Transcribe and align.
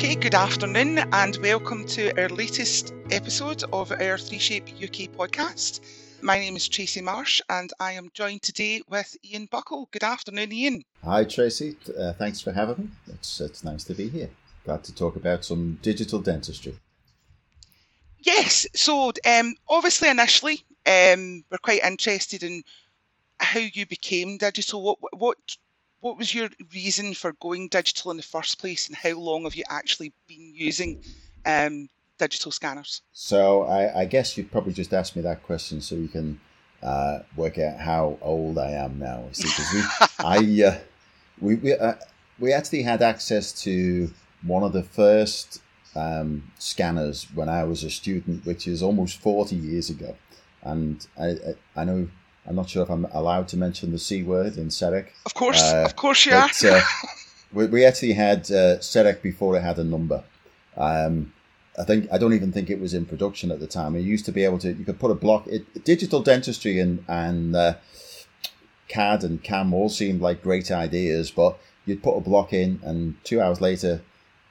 Okay, 0.00 0.14
good 0.14 0.34
afternoon, 0.34 0.96
and 1.12 1.36
welcome 1.42 1.84
to 1.88 2.18
our 2.18 2.30
latest 2.30 2.94
episode 3.10 3.62
of 3.64 3.92
our 3.92 4.16
3Shape 4.16 4.72
UK 4.82 5.14
podcast. 5.14 5.80
My 6.22 6.38
name 6.38 6.56
is 6.56 6.66
Tracy 6.66 7.02
Marsh, 7.02 7.42
and 7.50 7.70
I 7.78 7.92
am 7.92 8.08
joined 8.14 8.40
today 8.40 8.80
with 8.88 9.14
Ian 9.22 9.44
Buckle. 9.50 9.90
Good 9.90 10.02
afternoon, 10.02 10.52
Ian. 10.52 10.84
Hi, 11.04 11.24
Tracy. 11.24 11.76
Uh, 11.98 12.14
thanks 12.14 12.40
for 12.40 12.50
having 12.50 12.78
me. 12.78 12.88
It's, 13.12 13.42
it's 13.42 13.62
nice 13.62 13.84
to 13.84 13.94
be 13.94 14.08
here. 14.08 14.30
Glad 14.64 14.84
to 14.84 14.94
talk 14.94 15.16
about 15.16 15.44
some 15.44 15.78
digital 15.82 16.20
dentistry. 16.20 16.78
Yes, 18.20 18.66
so 18.74 19.12
um, 19.26 19.54
obviously, 19.68 20.08
initially, 20.08 20.64
um, 20.86 21.44
we're 21.50 21.58
quite 21.60 21.84
interested 21.84 22.42
in 22.42 22.62
how 23.38 23.60
you 23.60 23.84
became 23.84 24.38
digital. 24.38 24.82
What, 24.82 24.98
what 25.12 25.36
what 26.00 26.16
was 26.16 26.34
your 26.34 26.48
reason 26.74 27.14
for 27.14 27.32
going 27.40 27.68
digital 27.68 28.10
in 28.10 28.16
the 28.16 28.22
first 28.22 28.58
place, 28.58 28.88
and 28.88 28.96
how 28.96 29.18
long 29.18 29.44
have 29.44 29.54
you 29.54 29.64
actually 29.68 30.12
been 30.26 30.52
using 30.54 31.02
um, 31.46 31.88
digital 32.18 32.50
scanners? 32.50 33.02
So 33.12 33.62
I, 33.64 34.00
I, 34.00 34.04
guess 34.06 34.36
you'd 34.36 34.50
probably 34.50 34.72
just 34.72 34.92
ask 34.92 35.14
me 35.14 35.22
that 35.22 35.42
question 35.42 35.80
so 35.80 35.94
you 35.94 36.08
can 36.08 36.40
uh, 36.82 37.20
work 37.36 37.58
out 37.58 37.78
how 37.78 38.18
old 38.22 38.58
I 38.58 38.70
am 38.70 38.98
now. 38.98 39.24
See, 39.32 39.48
because 39.48 39.74
we, 39.74 39.82
I, 40.64 40.68
uh, 40.68 40.78
we, 41.40 41.54
we, 41.56 41.74
uh, 41.74 41.94
we 42.38 42.52
actually 42.52 42.82
had 42.82 43.02
access 43.02 43.52
to 43.62 44.10
one 44.42 44.62
of 44.62 44.72
the 44.72 44.82
first 44.82 45.60
um, 45.94 46.50
scanners 46.58 47.26
when 47.34 47.48
I 47.48 47.64
was 47.64 47.84
a 47.84 47.90
student, 47.90 48.46
which 48.46 48.66
is 48.66 48.82
almost 48.82 49.18
forty 49.18 49.56
years 49.56 49.90
ago, 49.90 50.16
and 50.62 51.06
I, 51.18 51.26
I, 51.26 51.54
I 51.76 51.84
know 51.84 52.08
I'm 52.46 52.56
not 52.56 52.68
sure 52.68 52.82
if 52.82 52.90
I'm 52.90 53.06
allowed 53.12 53.48
to 53.48 53.56
mention 53.56 53.92
the 53.92 53.98
C 53.98 54.22
word 54.22 54.56
in 54.56 54.68
CEREC. 54.68 55.08
Of 55.26 55.34
course, 55.34 55.62
uh, 55.62 55.84
of 55.84 55.96
course 55.96 56.24
you 56.24 56.32
but, 56.32 56.64
are. 56.64 56.76
uh, 56.76 56.82
we, 57.52 57.66
we, 57.66 57.84
actually 57.84 58.14
had 58.14 58.50
uh, 58.50 58.76
before 59.22 59.56
it 59.56 59.62
had 59.62 59.78
a 59.78 59.84
number. 59.84 60.24
Um, 60.76 61.32
I 61.78 61.84
think 61.84 62.08
I 62.12 62.18
don't 62.18 62.32
even 62.32 62.52
think 62.52 62.70
it 62.70 62.80
was 62.80 62.94
in 62.94 63.06
production 63.06 63.50
at 63.50 63.60
the 63.60 63.66
time. 63.66 63.94
It 63.94 64.00
used 64.00 64.24
to 64.26 64.32
be 64.32 64.44
able 64.44 64.58
to 64.58 64.72
you 64.72 64.84
could 64.84 64.98
put 64.98 65.10
a 65.10 65.14
block. 65.14 65.46
It, 65.46 65.84
digital 65.84 66.22
dentistry 66.22 66.78
and 66.80 67.04
and 67.08 67.54
uh, 67.54 67.74
CAD 68.88 69.22
and 69.22 69.42
CAM 69.42 69.72
all 69.72 69.88
seemed 69.88 70.20
like 70.20 70.42
great 70.42 70.70
ideas, 70.70 71.30
but 71.30 71.58
you'd 71.86 72.02
put 72.02 72.16
a 72.16 72.20
block 72.20 72.52
in, 72.52 72.80
and 72.82 73.16
two 73.24 73.40
hours 73.40 73.60
later, 73.60 74.02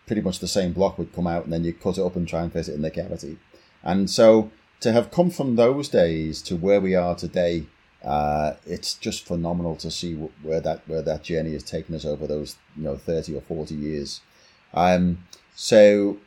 pretty 0.07 0.21
much 0.21 0.39
the 0.39 0.47
same 0.47 0.73
block 0.73 0.97
would 0.97 1.13
come 1.13 1.27
out, 1.27 1.43
and 1.43 1.53
then 1.53 1.63
you'd 1.63 1.81
cut 1.81 1.97
it 1.97 2.05
up 2.05 2.15
and 2.15 2.27
try 2.27 2.43
and 2.43 2.53
fit 2.53 2.69
it 2.69 2.75
in 2.75 2.81
the 2.81 2.91
cavity. 2.91 3.37
And 3.83 4.09
so 4.09 4.51
to 4.79 4.91
have 4.91 5.11
come 5.11 5.29
from 5.29 5.55
those 5.55 5.89
days 5.89 6.41
to 6.43 6.55
where 6.55 6.79
we 6.79 6.95
are 6.95 7.15
today 7.15 7.65
uh, 8.03 8.53
it's 8.65 8.93
just 8.95 9.25
phenomenal 9.25 9.75
to 9.77 9.91
see 9.91 10.13
where 10.15 10.61
that 10.61 10.87
where 10.87 11.01
that 11.01 11.23
journey 11.23 11.53
has 11.53 11.63
taken 11.63 11.95
us 11.95 12.05
over 12.05 12.27
those 12.27 12.55
you 12.75 12.83
know 12.83 12.95
thirty 12.95 13.35
or 13.35 13.41
forty 13.41 13.75
years. 13.75 14.21
Um, 14.73 15.25
so, 15.55 16.17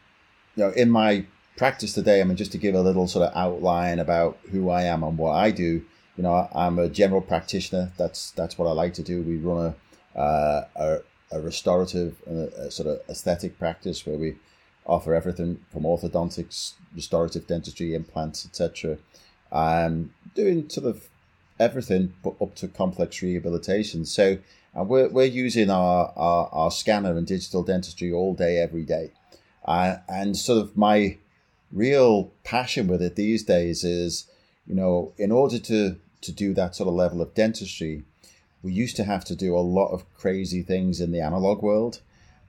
you 0.56 0.64
know, 0.64 0.70
in 0.70 0.90
my 0.90 1.24
practice 1.56 1.94
today, 1.94 2.20
I 2.20 2.24
mean, 2.24 2.36
just 2.36 2.52
to 2.52 2.58
give 2.58 2.74
a 2.74 2.82
little 2.82 3.08
sort 3.08 3.28
of 3.28 3.36
outline 3.36 3.98
about 3.98 4.38
who 4.50 4.70
I 4.70 4.82
am 4.82 5.02
and 5.02 5.16
what 5.16 5.32
I 5.32 5.50
do. 5.50 5.84
You 6.16 6.22
know, 6.22 6.48
I'm 6.54 6.78
a 6.78 6.88
general 6.88 7.22
practitioner. 7.22 7.92
That's 7.96 8.32
that's 8.32 8.58
what 8.58 8.68
I 8.68 8.72
like 8.72 8.94
to 8.94 9.02
do. 9.02 9.22
We 9.22 9.36
run 9.36 9.74
a 10.14 10.18
uh, 10.18 10.66
a, 10.76 10.98
a, 11.30 11.40
restorative, 11.40 12.16
a, 12.26 12.66
a 12.66 12.70
sort 12.70 12.88
of 12.88 13.00
aesthetic 13.08 13.58
practice 13.58 14.04
where 14.04 14.18
we 14.18 14.36
offer 14.84 15.14
everything 15.14 15.64
from 15.70 15.84
orthodontics, 15.84 16.74
restorative 16.94 17.46
dentistry, 17.46 17.94
implants, 17.94 18.44
etc. 18.44 18.98
Um, 19.50 20.12
doing 20.34 20.68
sort 20.68 20.86
of 20.86 21.08
everything 21.62 22.12
but 22.22 22.34
up 22.40 22.54
to 22.56 22.68
complex 22.68 23.22
rehabilitation. 23.22 24.04
So 24.04 24.38
uh, 24.78 24.84
we're, 24.84 25.08
we're 25.08 25.24
using 25.24 25.70
our, 25.70 26.12
our, 26.16 26.48
our, 26.52 26.70
scanner 26.70 27.16
and 27.16 27.26
digital 27.26 27.62
dentistry 27.62 28.12
all 28.12 28.34
day, 28.34 28.58
every 28.58 28.84
day. 28.84 29.10
Uh, 29.64 29.96
and 30.08 30.36
sort 30.36 30.58
of 30.62 30.76
my 30.76 31.18
real 31.70 32.32
passion 32.44 32.86
with 32.86 33.00
it 33.00 33.16
these 33.16 33.42
days 33.42 33.84
is, 33.84 34.26
you 34.66 34.74
know, 34.74 35.12
in 35.18 35.30
order 35.30 35.58
to, 35.58 35.96
to 36.20 36.32
do 36.32 36.54
that 36.54 36.74
sort 36.74 36.88
of 36.88 36.94
level 36.94 37.20
of 37.20 37.34
dentistry, 37.34 38.02
we 38.62 38.72
used 38.72 38.96
to 38.96 39.04
have 39.04 39.24
to 39.26 39.36
do 39.36 39.56
a 39.56 39.60
lot 39.60 39.88
of 39.88 40.12
crazy 40.14 40.62
things 40.62 41.00
in 41.00 41.12
the 41.12 41.20
analog 41.20 41.62
world. 41.62 42.00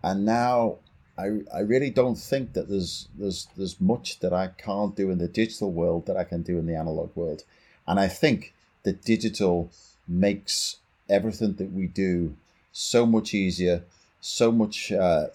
And 0.01 0.25
now 0.25 0.77
I, 1.17 1.41
I 1.53 1.59
really 1.59 1.89
don't 1.89 2.17
think 2.17 2.53
that 2.53 2.69
there's 2.69 3.07
there's 3.17 3.47
there's 3.55 3.79
much 3.79 4.19
that 4.19 4.33
I 4.33 4.47
can't 4.47 4.95
do 4.95 5.09
in 5.09 5.19
the 5.19 5.27
digital 5.27 5.71
world 5.71 6.07
that 6.07 6.17
I 6.17 6.23
can 6.23 6.41
do 6.41 6.57
in 6.57 6.65
the 6.65 6.75
analog 6.75 7.15
world. 7.15 7.43
And 7.87 7.99
I 7.99 8.07
think 8.07 8.53
that 8.83 9.03
digital 9.03 9.71
makes 10.07 10.77
everything 11.09 11.53
that 11.55 11.71
we 11.71 11.87
do 11.87 12.35
so 12.71 13.05
much 13.05 13.33
easier, 13.33 13.83
so 14.21 14.51
much 14.51 14.91
uh, 14.91 15.27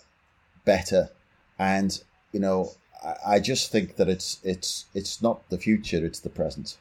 better, 0.65 1.11
and 1.59 2.03
you 2.33 2.41
know, 2.41 2.73
I, 3.05 3.35
I, 3.35 3.41
just 3.41 3.71
think 3.73 3.97
that 3.97 4.09
it's 4.09 4.41
it's 4.43 4.87
it's 4.95 5.23
not 5.23 5.49
the 5.51 5.59
future; 5.59 6.05
it's 6.05 6.21
the 6.21 6.31
present. 6.31 6.77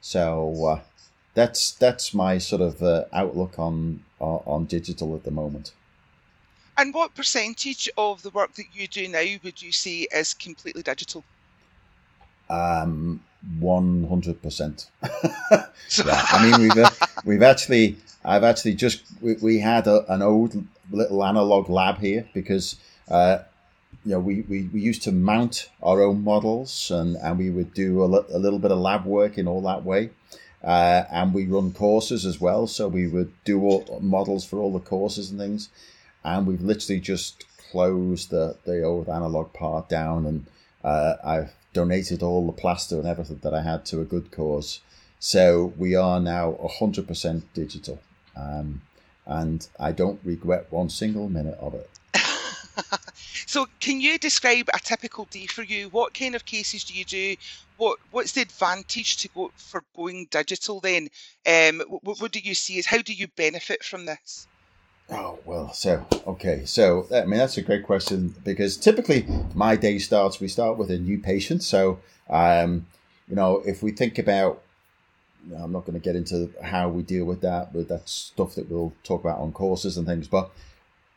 So 0.00 0.64
uh, 0.66 0.80
that's 1.34 1.72
that's 1.72 2.14
my 2.14 2.38
sort 2.38 2.62
of 2.62 2.82
uh, 2.82 3.04
outlook 3.12 3.58
on, 3.58 4.02
on 4.18 4.42
on 4.46 4.64
digital 4.64 5.14
at 5.14 5.24
the 5.24 5.30
moment. 5.30 5.72
And 6.76 6.94
what 6.94 7.14
percentage 7.14 7.90
of 7.98 8.22
the 8.22 8.30
work 8.30 8.54
that 8.54 8.66
you 8.72 8.88
do 8.88 9.06
now 9.06 9.24
would 9.44 9.60
you 9.60 9.70
say 9.70 10.06
is 10.12 10.32
completely 10.32 10.82
digital? 10.82 11.22
Um, 12.48 13.22
one 13.58 14.06
hundred 14.08 14.42
percent. 14.42 14.90
I 15.02 16.42
mean, 16.42 16.60
we've 16.60 16.76
uh, 16.76 16.90
we've 17.24 17.42
actually, 17.42 17.96
I've 18.24 18.44
actually 18.44 18.74
just 18.74 19.02
we, 19.20 19.34
we 19.34 19.58
had 19.58 19.86
a, 19.86 20.10
an 20.12 20.22
old 20.22 20.62
little 20.90 21.24
analog 21.24 21.68
lab 21.68 21.98
here 21.98 22.28
because 22.34 22.76
uh, 23.08 23.38
you 24.04 24.12
know 24.12 24.20
we, 24.20 24.42
we, 24.42 24.62
we 24.72 24.80
used 24.80 25.02
to 25.02 25.12
mount 25.12 25.70
our 25.82 26.02
own 26.02 26.22
models 26.24 26.90
and, 26.90 27.16
and 27.16 27.38
we 27.38 27.50
would 27.50 27.72
do 27.74 28.02
a, 28.02 28.06
a 28.06 28.38
little 28.38 28.58
bit 28.58 28.70
of 28.70 28.78
lab 28.78 29.04
work 29.04 29.38
in 29.38 29.46
all 29.46 29.62
that 29.62 29.84
way. 29.84 30.10
Uh, 30.62 31.04
and 31.10 31.32
we 31.32 31.46
run 31.46 31.72
courses 31.72 32.26
as 32.26 32.38
well, 32.38 32.66
so 32.66 32.86
we 32.86 33.06
would 33.06 33.32
do 33.44 33.62
all, 33.62 33.98
models 34.02 34.44
for 34.44 34.58
all 34.58 34.72
the 34.72 34.78
courses 34.78 35.30
and 35.30 35.40
things. 35.40 35.70
And 36.22 36.46
we've 36.46 36.60
literally 36.60 37.00
just 37.00 37.46
closed 37.70 38.28
the 38.28 38.56
the 38.66 38.82
old 38.82 39.08
analog 39.08 39.54
part 39.54 39.88
down, 39.88 40.26
and 40.26 40.46
uh, 40.84 41.14
I've 41.24 41.54
donated 41.72 42.22
all 42.22 42.46
the 42.46 42.52
plaster 42.52 42.98
and 42.98 43.06
everything 43.06 43.40
that 43.42 43.54
I 43.54 43.62
had 43.62 43.84
to 43.86 44.00
a 44.00 44.04
good 44.04 44.30
cause. 44.30 44.80
So 45.18 45.72
we 45.76 45.94
are 45.94 46.18
now 46.20 46.52
100% 46.80 47.42
digital. 47.54 48.00
Um, 48.36 48.82
and 49.26 49.66
I 49.78 49.92
don't 49.92 50.20
regret 50.24 50.66
one 50.70 50.88
single 50.88 51.28
minute 51.28 51.58
of 51.60 51.74
it. 51.74 51.90
so, 53.46 53.66
can 53.78 54.00
you 54.00 54.18
describe 54.18 54.68
a 54.72 54.78
typical 54.80 55.26
day 55.26 55.46
for 55.46 55.62
you? 55.62 55.88
What 55.90 56.14
kind 56.14 56.34
of 56.34 56.44
cases 56.44 56.84
do 56.84 56.94
you 56.94 57.04
do? 57.04 57.36
What 57.76 57.98
What's 58.10 58.32
the 58.32 58.42
advantage 58.42 59.18
to 59.18 59.28
go 59.28 59.52
for 59.56 59.84
going 59.94 60.26
digital? 60.30 60.80
Then, 60.80 61.08
um, 61.46 61.80
what, 61.88 62.20
what 62.20 62.32
do 62.32 62.40
you 62.40 62.54
see? 62.54 62.78
Is 62.78 62.86
how 62.86 63.02
do 63.02 63.12
you 63.12 63.28
benefit 63.28 63.84
from 63.84 64.06
this? 64.06 64.48
Oh 65.12 65.38
well, 65.44 65.72
so 65.72 66.06
okay, 66.26 66.64
so 66.64 67.06
I 67.12 67.24
mean 67.24 67.38
that's 67.38 67.56
a 67.56 67.62
great 67.62 67.84
question 67.84 68.34
because 68.44 68.76
typically 68.76 69.26
my 69.54 69.74
day 69.74 69.98
starts. 69.98 70.38
We 70.38 70.48
start 70.48 70.78
with 70.78 70.90
a 70.90 70.98
new 70.98 71.18
patient, 71.18 71.64
so 71.64 71.98
um, 72.28 72.86
you 73.28 73.34
know 73.34 73.62
if 73.66 73.82
we 73.82 73.90
think 73.90 74.18
about, 74.18 74.62
you 75.44 75.54
know, 75.54 75.64
I'm 75.64 75.72
not 75.72 75.84
going 75.84 75.98
to 75.98 76.04
get 76.04 76.14
into 76.14 76.52
how 76.62 76.88
we 76.88 77.02
deal 77.02 77.24
with 77.24 77.40
that, 77.40 77.72
but 77.72 77.88
that's 77.88 78.12
stuff 78.12 78.54
that 78.54 78.70
we'll 78.70 78.92
talk 79.02 79.24
about 79.24 79.40
on 79.40 79.52
courses 79.52 79.96
and 79.96 80.06
things. 80.06 80.28
But 80.28 80.50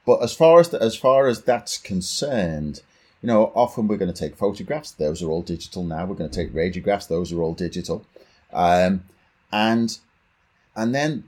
but 0.05 0.23
as 0.23 0.33
far 0.33 0.59
as 0.59 0.73
as 0.73 0.95
far 0.95 1.27
as 1.27 1.43
that's 1.43 1.77
concerned, 1.77 2.81
you 3.21 3.27
know, 3.27 3.51
often 3.53 3.87
we're 3.87 3.97
going 3.97 4.13
to 4.13 4.19
take 4.19 4.35
photographs; 4.35 4.91
those 4.91 5.21
are 5.21 5.29
all 5.29 5.43
digital 5.43 5.83
now. 5.83 6.05
We're 6.05 6.15
going 6.15 6.31
to 6.31 6.35
take 6.35 6.51
radiographs; 6.53 7.07
those 7.07 7.31
are 7.31 7.43
all 7.43 7.53
digital, 7.53 8.07
um, 8.51 9.03
and 9.51 9.99
and 10.75 10.95
then 10.95 11.25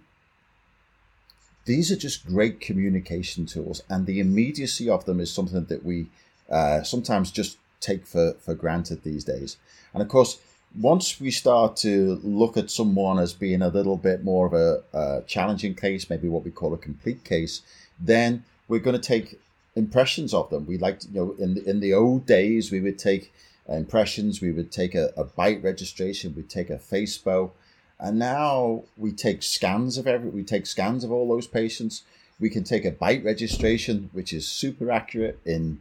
these 1.65 1.91
are 1.91 1.95
just 1.95 2.25
great 2.25 2.59
communication 2.59 3.45
tools, 3.45 3.83
and 3.89 4.05
the 4.05 4.19
immediacy 4.19 4.89
of 4.89 5.05
them 5.05 5.19
is 5.19 5.31
something 5.33 5.65
that 5.65 5.83
we 5.83 6.07
uh, 6.49 6.83
sometimes 6.83 7.31
just 7.31 7.57
take 7.81 8.05
for, 8.05 8.33
for 8.39 8.53
granted 8.53 9.03
these 9.03 9.23
days. 9.23 9.57
And 9.93 10.01
of 10.01 10.09
course, 10.09 10.39
once 10.79 11.19
we 11.19 11.31
start 11.31 11.77
to 11.77 12.19
look 12.23 12.57
at 12.57 12.69
someone 12.69 13.17
as 13.19 13.33
being 13.33 13.61
a 13.61 13.69
little 13.69 13.97
bit 13.97 14.23
more 14.23 14.45
of 14.45 14.53
a, 14.53 14.83
a 14.93 15.23
challenging 15.25 15.73
case, 15.73 16.09
maybe 16.09 16.27
what 16.27 16.43
we 16.43 16.51
call 16.51 16.73
a 16.73 16.77
complete 16.77 17.23
case, 17.23 17.61
then 17.99 18.43
we're 18.67 18.79
going 18.79 18.99
to 18.99 19.07
take 19.07 19.39
impressions 19.75 20.33
of 20.33 20.49
them. 20.49 20.65
We 20.65 20.77
like 20.77 20.99
to, 21.01 21.07
you 21.07 21.13
know, 21.13 21.35
in 21.39 21.53
the, 21.55 21.69
in 21.69 21.79
the 21.79 21.93
old 21.93 22.25
days, 22.25 22.71
we 22.71 22.81
would 22.81 22.99
take 22.99 23.33
impressions, 23.67 24.41
we 24.41 24.51
would 24.51 24.71
take 24.71 24.95
a, 24.95 25.11
a 25.17 25.23
bite 25.23 25.63
registration, 25.63 26.35
we'd 26.35 26.49
take 26.49 26.69
a 26.69 26.77
face 26.77 27.17
bow, 27.17 27.51
and 27.99 28.19
now 28.19 28.83
we 28.97 29.11
take 29.11 29.43
scans 29.43 29.97
of 29.97 30.07
every, 30.07 30.29
we 30.29 30.43
take 30.43 30.65
scans 30.65 31.03
of 31.03 31.11
all 31.11 31.27
those 31.27 31.47
patients. 31.47 32.03
We 32.39 32.49
can 32.49 32.63
take 32.63 32.83
a 32.83 32.91
bite 32.91 33.23
registration, 33.23 34.09
which 34.11 34.33
is 34.33 34.47
super 34.47 34.91
accurate 34.91 35.39
in 35.45 35.79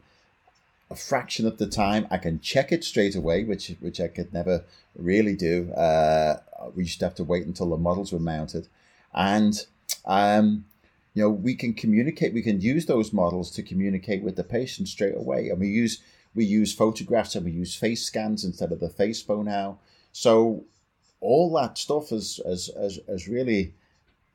a 0.91 0.95
fraction 0.95 1.47
of 1.47 1.59
the 1.59 1.67
time. 1.67 2.07
I 2.11 2.19
can 2.19 2.41
check 2.41 2.71
it 2.71 2.85
straight 2.85 3.17
away, 3.17 3.45
which 3.45 3.73
which 3.81 4.01
I 4.01 4.09
could 4.09 4.33
never 4.33 4.65
really 4.97 5.35
do. 5.35 5.73
Uh, 5.73 6.39
we 6.75 6.87
to 6.87 7.05
have 7.05 7.17
to 7.17 7.25
wait 7.25 7.47
until 7.47 7.71
the 7.71 7.77
models 7.77 8.13
were 8.13 8.21
mounted, 8.21 8.69
and 9.13 9.67
um, 10.05 10.65
you 11.15 11.23
know, 11.23 11.31
we 11.31 11.55
can 11.55 11.75
communicate. 11.75 12.35
We 12.35 12.43
can 12.43 12.61
use 12.61 12.87
those 12.87 13.13
models 13.13 13.51
to 13.53 13.63
communicate 13.63 14.23
with 14.23 14.37
the 14.37 14.45
patient 14.45 14.89
straight 14.89 15.17
away, 15.17 15.49
and 15.49 15.59
we 15.59 15.69
use 15.69 16.01
we 16.35 16.45
use 16.45 16.75
photographs 16.75 17.35
and 17.35 17.45
we 17.45 17.53
use 17.53 17.75
face 17.77 18.03
scans 18.03 18.45
instead 18.45 18.73
of 18.73 18.81
the 18.81 18.89
face 18.89 19.23
bow 19.23 19.43
now. 19.43 19.79
So 20.13 20.65
all 21.25 21.53
that 21.55 21.79
stuff 21.79 22.11
has 22.11 22.41
has 22.47 22.71
has, 22.79 23.01
has 23.09 23.29
really 23.29 23.75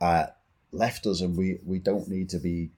uh, 0.02 0.26
left 0.72 1.06
us, 1.06 1.22
and 1.22 1.38
we 1.38 1.60
we 1.64 1.80
don't 1.80 2.10
need 2.10 2.30
to 2.30 2.40
be 2.40 2.72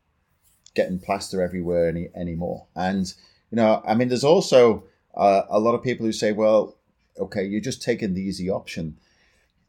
getting 0.75 0.99
plaster 0.99 1.41
everywhere 1.41 1.87
any 1.87 2.09
anymore. 2.15 2.67
And 2.75 3.11
you 3.49 3.55
know, 3.55 3.81
I 3.87 3.95
mean, 3.95 4.09
there's 4.09 4.23
also 4.23 4.83
uh, 5.15 5.43
a 5.49 5.59
lot 5.59 5.75
of 5.75 5.83
people 5.83 6.05
who 6.05 6.11
say, 6.11 6.31
well, 6.31 6.77
okay, 7.17 7.43
you're 7.43 7.61
just 7.61 7.81
taking 7.81 8.13
the 8.13 8.21
easy 8.21 8.49
option. 8.49 8.97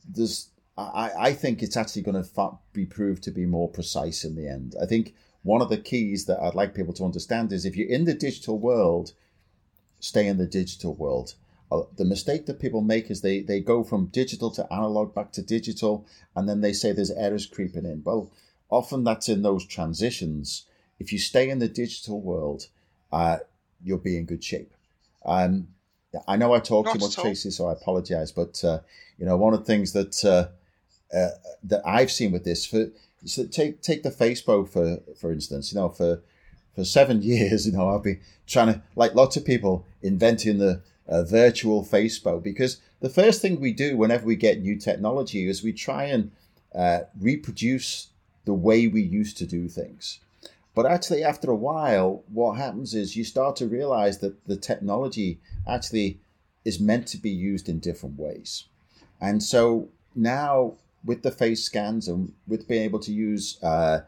There's 0.08 0.48
I, 0.76 1.10
I 1.18 1.32
think 1.32 1.62
it's 1.62 1.76
actually 1.76 2.02
going 2.02 2.22
to 2.22 2.50
be 2.72 2.86
proved 2.86 3.22
to 3.24 3.30
be 3.30 3.46
more 3.46 3.68
precise 3.68 4.24
in 4.24 4.34
the 4.34 4.48
end. 4.48 4.74
I 4.80 4.86
think 4.86 5.14
one 5.42 5.60
of 5.60 5.68
the 5.68 5.76
keys 5.76 6.26
that 6.26 6.40
I'd 6.40 6.54
like 6.54 6.74
people 6.74 6.94
to 6.94 7.04
understand 7.04 7.52
is 7.52 7.64
if 7.64 7.76
you're 7.76 7.88
in 7.88 8.04
the 8.04 8.14
digital 8.14 8.58
world, 8.58 9.12
stay 10.00 10.26
in 10.26 10.38
the 10.38 10.46
digital 10.46 10.94
world. 10.94 11.34
The 11.96 12.04
mistake 12.04 12.46
that 12.46 12.60
people 12.60 12.82
make 12.82 13.10
is 13.10 13.20
they, 13.20 13.40
they 13.40 13.60
go 13.60 13.82
from 13.82 14.06
digital 14.06 14.50
to 14.52 14.72
analog 14.72 15.14
back 15.14 15.32
to 15.32 15.42
digital, 15.42 16.06
and 16.36 16.48
then 16.48 16.60
they 16.60 16.72
say 16.72 16.92
there's 16.92 17.10
errors 17.10 17.46
creeping 17.46 17.84
in. 17.84 18.02
Well, 18.04 18.30
often 18.68 19.04
that's 19.04 19.28
in 19.28 19.42
those 19.42 19.66
transitions. 19.66 20.66
If 20.98 21.12
you 21.12 21.18
stay 21.18 21.48
in 21.50 21.58
the 21.58 21.68
digital 21.68 22.20
world, 22.20 22.68
uh, 23.12 23.38
you'll 23.82 23.98
be 23.98 24.16
in 24.16 24.24
good 24.26 24.42
shape. 24.42 24.72
Um, 25.24 25.68
I 26.28 26.36
know 26.36 26.52
I 26.52 26.60
talk 26.60 26.86
Not 26.86 26.94
too 26.94 27.00
much, 27.00 27.16
Tracy, 27.16 27.50
so 27.50 27.68
I 27.68 27.72
apologize. 27.72 28.32
But 28.32 28.62
uh, 28.64 28.80
you 29.18 29.24
know, 29.24 29.36
one 29.36 29.54
of 29.54 29.60
the 29.60 29.66
things 29.66 29.92
that 29.92 30.24
uh, 30.24 30.48
uh, 31.16 31.30
that 31.64 31.82
I've 31.84 32.10
seen 32.10 32.32
with 32.32 32.44
this. 32.44 32.66
For 32.66 32.90
so 33.24 33.46
take 33.46 33.82
take 33.82 34.02
the 34.02 34.10
face 34.10 34.40
bow 34.40 34.64
for 34.64 34.98
for 35.18 35.32
instance. 35.32 35.72
You 35.72 35.80
know, 35.80 35.88
for 35.88 36.22
for 36.74 36.84
seven 36.84 37.22
years, 37.32 37.66
you 37.66 37.72
know, 37.72 37.88
I've 37.88 38.02
been 38.02 38.20
trying 38.46 38.74
to 38.74 38.82
like 38.96 39.14
lots 39.14 39.36
of 39.36 39.44
people 39.44 39.86
inventing 40.02 40.58
the 40.58 40.82
uh, 41.08 41.22
virtual 41.22 41.84
face 41.84 42.18
bow 42.18 42.38
because 42.38 42.78
the 43.00 43.08
first 43.08 43.42
thing 43.42 43.60
we 43.60 43.72
do 43.72 43.96
whenever 43.96 44.24
we 44.24 44.36
get 44.36 44.60
new 44.60 44.78
technology 44.78 45.48
is 45.48 45.62
we 45.62 45.72
try 45.72 46.04
and 46.04 46.30
uh, 46.74 47.00
reproduce 47.20 48.08
the 48.44 48.54
way 48.54 48.86
we 48.86 49.02
used 49.02 49.36
to 49.38 49.46
do 49.46 49.68
things. 49.68 50.20
But 50.74 50.86
actually, 50.86 51.22
after 51.22 51.50
a 51.50 51.56
while, 51.56 52.24
what 52.32 52.56
happens 52.56 52.94
is 52.94 53.14
you 53.14 53.24
start 53.24 53.56
to 53.56 53.66
realize 53.66 54.18
that 54.18 54.46
the 54.46 54.56
technology 54.56 55.38
actually 55.68 56.18
is 56.64 56.80
meant 56.80 57.06
to 57.08 57.18
be 57.18 57.30
used 57.30 57.68
in 57.68 57.78
different 57.78 58.18
ways. 58.18 58.64
And 59.20 59.42
so 59.42 59.88
now 60.14 60.74
with 61.04 61.22
the 61.22 61.30
face 61.30 61.64
scans 61.64 62.08
and 62.08 62.32
with 62.46 62.68
being 62.68 62.82
able 62.82 63.00
to 63.00 63.12
use 63.12 63.62
uh, 63.62 64.00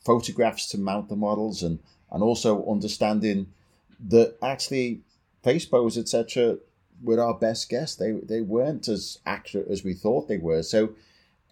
photographs 0.00 0.68
to 0.68 0.78
mount 0.78 1.08
the 1.08 1.16
models 1.16 1.62
and 1.62 1.78
and 2.12 2.22
also 2.22 2.66
understanding 2.68 3.46
that 4.08 4.34
actually 4.42 5.00
face 5.42 5.66
bows 5.66 5.96
etc 5.96 6.56
were 7.02 7.20
our 7.20 7.34
best 7.34 7.68
guess 7.68 7.94
they 7.94 8.12
they 8.12 8.40
weren't 8.40 8.88
as 8.88 9.18
accurate 9.24 9.68
as 9.68 9.84
we 9.84 9.94
thought 9.94 10.28
they 10.28 10.38
were. 10.38 10.62
So 10.62 10.90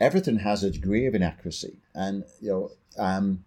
everything 0.01 0.41
has 0.41 0.63
a 0.63 0.71
degree 0.71 1.07
of 1.07 1.15
inaccuracy. 1.15 1.79
And 1.95 2.25
you 2.41 2.51
know 2.51 2.71
um, 2.99 3.45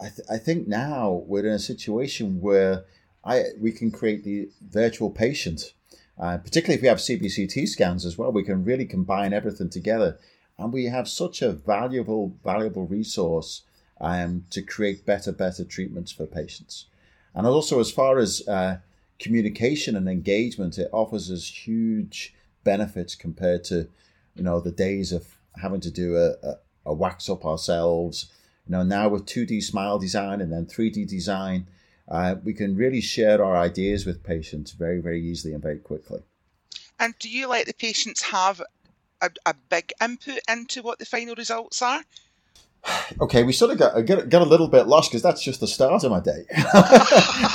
I, 0.00 0.08
th- 0.08 0.28
I 0.30 0.38
think 0.38 0.68
now 0.68 1.22
we're 1.26 1.46
in 1.46 1.52
a 1.52 1.58
situation 1.58 2.40
where 2.40 2.84
I 3.24 3.44
we 3.58 3.72
can 3.72 3.90
create 3.90 4.24
the 4.24 4.48
virtual 4.60 5.10
patient. 5.10 5.72
Uh, 6.16 6.38
particularly 6.38 6.76
if 6.76 6.82
we 6.82 6.86
have 6.86 6.98
CBCT 6.98 7.66
scans 7.66 8.06
as 8.06 8.16
well 8.16 8.30
we 8.30 8.44
can 8.44 8.64
really 8.64 8.86
combine 8.86 9.32
everything 9.32 9.70
together. 9.70 10.18
And 10.56 10.72
we 10.72 10.84
have 10.84 11.08
such 11.08 11.42
a 11.42 11.50
valuable, 11.50 12.36
valuable 12.44 12.86
resource 12.86 13.62
um, 14.00 14.44
to 14.50 14.62
create 14.62 15.04
better, 15.04 15.32
better 15.32 15.64
treatments 15.64 16.12
for 16.12 16.26
patients. 16.26 16.86
And 17.34 17.44
also, 17.44 17.80
as 17.80 17.90
far 17.90 18.18
as 18.18 18.46
uh, 18.46 18.76
communication 19.18 19.96
and 19.96 20.08
engagement, 20.08 20.78
it 20.78 20.88
offers 20.92 21.30
us 21.30 21.66
huge 21.66 22.34
benefits 22.64 23.14
compared 23.14 23.64
to, 23.64 23.88
you 24.34 24.42
know, 24.42 24.60
the 24.60 24.72
days 24.72 25.12
of 25.12 25.36
having 25.60 25.80
to 25.80 25.90
do 25.90 26.16
a, 26.16 26.30
a, 26.46 26.54
a 26.86 26.94
wax 26.94 27.28
up 27.28 27.44
ourselves. 27.44 28.30
You 28.66 28.72
know, 28.72 28.82
now 28.82 29.08
with 29.08 29.26
2D 29.26 29.62
smile 29.62 29.98
design 29.98 30.40
and 30.40 30.52
then 30.52 30.66
3D 30.66 31.06
design, 31.08 31.66
uh, 32.08 32.36
we 32.42 32.52
can 32.52 32.76
really 32.76 33.00
share 33.00 33.42
our 33.42 33.56
ideas 33.56 34.04
with 34.04 34.22
patients 34.22 34.72
very, 34.72 35.00
very 35.00 35.22
easily 35.22 35.54
and 35.54 35.62
very 35.62 35.78
quickly. 35.78 36.22
And 36.98 37.14
do 37.18 37.28
you 37.28 37.48
let 37.48 37.66
the 37.66 37.74
patients 37.74 38.22
have 38.22 38.62
a, 39.20 39.30
a 39.46 39.54
big 39.68 39.92
input 40.02 40.40
into 40.48 40.82
what 40.82 40.98
the 40.98 41.06
final 41.06 41.34
results 41.34 41.82
are? 41.82 42.02
Okay, 43.18 43.44
we 43.44 43.54
sort 43.54 43.70
of 43.70 43.78
got 43.78 44.04
got, 44.04 44.28
got 44.28 44.42
a 44.42 44.44
little 44.44 44.68
bit 44.68 44.86
lost 44.86 45.10
because 45.10 45.22
that's 45.22 45.42
just 45.42 45.60
the 45.60 45.66
start 45.66 46.04
of 46.04 46.10
my 46.10 46.20
day. 46.20 46.44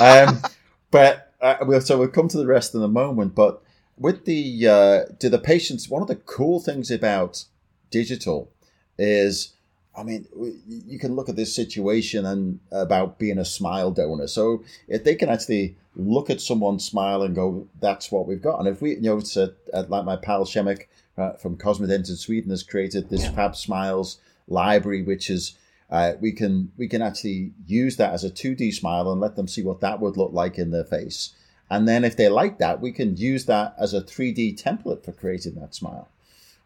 um, 0.00 0.42
but 0.90 1.29
uh, 1.40 1.56
we'll, 1.62 1.80
so 1.80 1.98
we'll 1.98 2.08
come 2.08 2.28
to 2.28 2.38
the 2.38 2.46
rest 2.46 2.74
in 2.74 2.82
a 2.82 2.88
moment. 2.88 3.34
But 3.34 3.62
with 3.96 4.24
the 4.24 4.66
uh, 4.66 5.04
to 5.18 5.28
the 5.28 5.38
patients, 5.38 5.88
one 5.88 6.02
of 6.02 6.08
the 6.08 6.16
cool 6.16 6.60
things 6.60 6.90
about 6.90 7.44
digital 7.90 8.50
is, 8.98 9.54
I 9.96 10.02
mean, 10.02 10.26
you 10.66 10.98
can 10.98 11.16
look 11.16 11.28
at 11.28 11.36
this 11.36 11.54
situation 11.54 12.26
and 12.26 12.60
about 12.70 13.18
being 13.18 13.38
a 13.38 13.44
smile 13.44 13.90
donor. 13.90 14.26
So 14.26 14.64
if 14.88 15.04
they 15.04 15.14
can 15.14 15.28
actually 15.28 15.76
look 15.96 16.30
at 16.30 16.40
someone's 16.40 16.84
smile 16.84 17.22
and 17.22 17.34
go, 17.34 17.66
"That's 17.80 18.10
what 18.10 18.26
we've 18.26 18.42
got," 18.42 18.58
and 18.58 18.68
if 18.68 18.80
we, 18.80 18.96
you 18.96 19.02
know, 19.02 19.18
it's 19.18 19.36
a, 19.36 19.52
like 19.88 20.04
my 20.04 20.16
pal 20.16 20.44
Shemek 20.44 20.86
uh, 21.18 21.32
from 21.32 21.56
Cosmodent 21.56 22.08
in 22.08 22.16
Sweden 22.16 22.50
has 22.50 22.62
created 22.62 23.08
this 23.08 23.24
yeah. 23.24 23.32
Fab 23.32 23.56
Smiles 23.56 24.18
library, 24.48 25.02
which 25.02 25.30
is 25.30 25.54
uh, 25.90 26.12
we 26.20 26.32
can 26.32 26.70
we 26.76 26.86
can 26.88 27.02
actually 27.02 27.52
use 27.66 27.96
that 27.96 28.12
as 28.12 28.24
a 28.24 28.30
2D 28.30 28.72
smile 28.74 29.10
and 29.10 29.20
let 29.20 29.36
them 29.36 29.48
see 29.48 29.62
what 29.62 29.80
that 29.80 30.00
would 30.00 30.16
look 30.16 30.32
like 30.32 30.58
in 30.58 30.70
their 30.70 30.84
face. 30.84 31.34
And 31.68 31.86
then 31.86 32.04
if 32.04 32.16
they 32.16 32.28
like 32.28 32.58
that, 32.58 32.80
we 32.80 32.92
can 32.92 33.16
use 33.16 33.46
that 33.46 33.74
as 33.78 33.94
a 33.94 34.00
3D 34.00 34.60
template 34.60 35.04
for 35.04 35.12
creating 35.12 35.54
that 35.54 35.74
smile. 35.74 36.08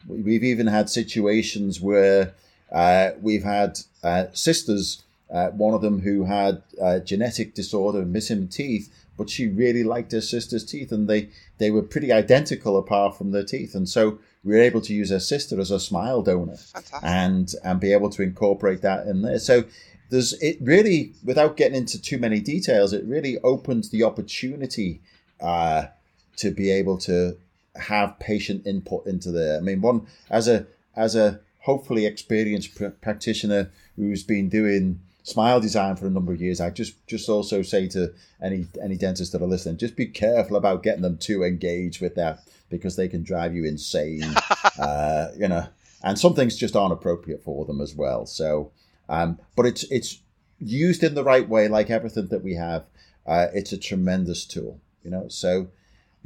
We've 0.06 0.44
even 0.44 0.67
had 0.67 0.88
situations 0.88 1.81
where 1.81 2.35
uh, 2.73 3.11
we've 3.21 3.44
had 3.44 3.81
uh, 4.03 4.26
sisters, 4.32 5.03
uh, 5.31 5.49
one 5.50 5.75
of 5.75 5.82
them 5.82 6.00
who 6.00 6.25
had 6.25 6.62
a 6.81 7.00
genetic 7.00 7.55
disorder, 7.55 8.05
missing 8.05 8.49
teeth, 8.49 8.93
but 9.17 9.31
she 9.31 9.49
really 9.49 9.85
liked 9.85 10.13
her 10.13 10.21
sister's 10.21 10.65
teeth, 10.65 10.93
and 10.93 11.09
they 11.09 11.29
they 11.59 11.71
were 11.71 11.83
pretty 11.83 12.13
identical 12.13 12.77
apart 12.77 13.17
from 13.17 13.31
their 13.31 13.45
teeth, 13.45 13.75
and 13.75 13.89
so 13.89 14.19
we 14.43 14.55
were 14.55 14.61
able 14.61 14.81
to 14.83 14.95
use 14.95 15.11
her 15.11 15.21
sister 15.21 15.59
as 15.61 15.71
a 15.71 15.81
smile 15.81 16.23
donor, 16.23 16.56
Fantastic. 16.56 17.01
and 17.03 17.55
and 17.65 17.81
be 17.81 17.93
able 17.93 18.11
to 18.11 18.23
incorporate 18.23 18.83
that 18.83 19.06
in 19.06 19.23
there. 19.23 19.39
So 19.39 19.65
there's 20.11 20.33
it 20.35 20.59
really, 20.61 21.15
without 21.25 21.56
getting 21.56 21.77
into 21.77 22.01
too 22.01 22.19
many 22.19 22.41
details, 22.41 22.93
it 22.93 23.05
really 23.05 23.39
opens 23.41 23.91
the 23.91 24.03
opportunity 24.03 25.01
uh, 25.41 25.87
to 26.37 26.51
be 26.51 26.71
able 26.71 26.99
to 26.99 27.37
have 27.77 28.19
patient 28.19 28.67
input 28.67 29.06
into 29.06 29.31
there. 29.31 29.56
I 29.56 29.61
mean, 29.61 29.81
one 29.81 30.06
as 30.31 30.49
a 30.49 30.67
as 30.97 31.17
a 31.17 31.41
hopefully 31.61 32.05
experienced 32.06 32.75
pr- 32.75 32.89
practitioner 32.89 33.71
who's 33.97 34.23
been 34.23 34.49
doing 34.49 35.01
smile 35.25 35.59
design 35.59 35.97
for 35.97 36.07
a 36.07 36.11
number 36.11 36.33
of 36.33 36.41
years. 36.41 36.61
I 36.61 36.71
just 36.71 37.05
just 37.09 37.29
also 37.29 37.63
say 37.63 37.89
to 37.89 38.15
any 38.41 38.67
any 38.81 38.97
dentists 38.97 39.33
that 39.33 39.43
are 39.43 39.49
listening, 39.49 39.79
just 39.79 39.97
be 39.97 40.07
careful 40.07 40.57
about 40.57 40.85
getting 40.85 41.03
them 41.03 41.19
too 41.19 41.43
engaged 41.43 42.01
with 42.01 42.15
that 42.15 42.45
because 42.71 42.95
they 42.95 43.09
can 43.09 43.25
drive 43.25 43.55
you 43.55 43.65
insane. 43.65 44.23
uh, 44.79 45.29
you 45.37 45.49
know, 45.49 45.67
and 46.05 46.19
some 46.19 46.35
things 46.35 46.57
just 46.57 46.77
aren't 46.77 46.93
appropriate 46.93 47.43
for 47.43 47.65
them 47.65 47.81
as 47.81 47.95
well. 47.95 48.27
So, 48.27 48.71
um, 49.09 49.41
but 49.57 49.67
it's 49.67 49.83
it's 49.85 50.21
used 50.61 51.03
in 51.03 51.15
the 51.15 51.25
right 51.25 51.49
way, 51.49 51.67
like 51.67 51.91
everything 51.91 52.29
that 52.29 52.45
we 52.45 52.55
have. 52.55 52.85
Uh, 53.27 53.47
it's 53.55 53.73
a 53.73 53.79
tremendous 53.79 54.45
tool. 54.45 54.81
You 55.03 55.11
know, 55.11 55.29
so. 55.29 55.69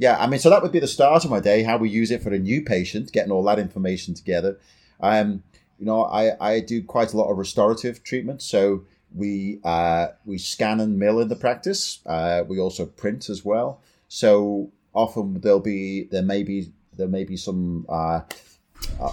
Yeah, 0.01 0.17
I 0.17 0.27
mean, 0.27 0.39
so 0.39 0.49
that 0.49 0.61
would 0.61 0.71
be 0.71 0.79
the 0.79 0.87
start 0.87 1.25
of 1.25 1.29
my 1.29 1.41
day. 1.41 1.63
How 1.63 1.75
we 1.75 1.89
use 1.89 2.09
it 2.09 2.23
for 2.23 2.33
a 2.33 2.39
new 2.39 2.61
patient, 2.61 3.11
getting 3.11 3.33
all 3.33 3.43
that 3.43 3.59
information 3.59 4.13
together. 4.13 4.57
Um, 5.01 5.43
you 5.79 5.85
know, 5.85 6.03
I, 6.03 6.53
I 6.55 6.59
do 6.59 6.83
quite 6.83 7.13
a 7.13 7.17
lot 7.17 7.31
of 7.31 7.37
restorative 7.37 8.03
treatment. 8.03 8.41
So 8.41 8.83
we 9.15 9.59
uh, 9.63 10.07
we 10.25 10.37
scan 10.37 10.79
and 10.79 10.99
mill 10.99 11.19
in 11.19 11.29
the 11.29 11.35
practice. 11.35 11.99
Uh, 12.05 12.43
we 12.47 12.59
also 12.59 12.85
print 12.85 13.29
as 13.29 13.43
well. 13.45 13.81
So 14.07 14.71
often 14.93 15.39
there'll 15.41 15.59
be 15.59 16.03
there 16.03 16.21
may 16.21 16.43
be 16.43 16.71
there 16.95 17.07
may 17.07 17.23
be 17.23 17.37
some 17.37 17.85
uh, 17.89 18.21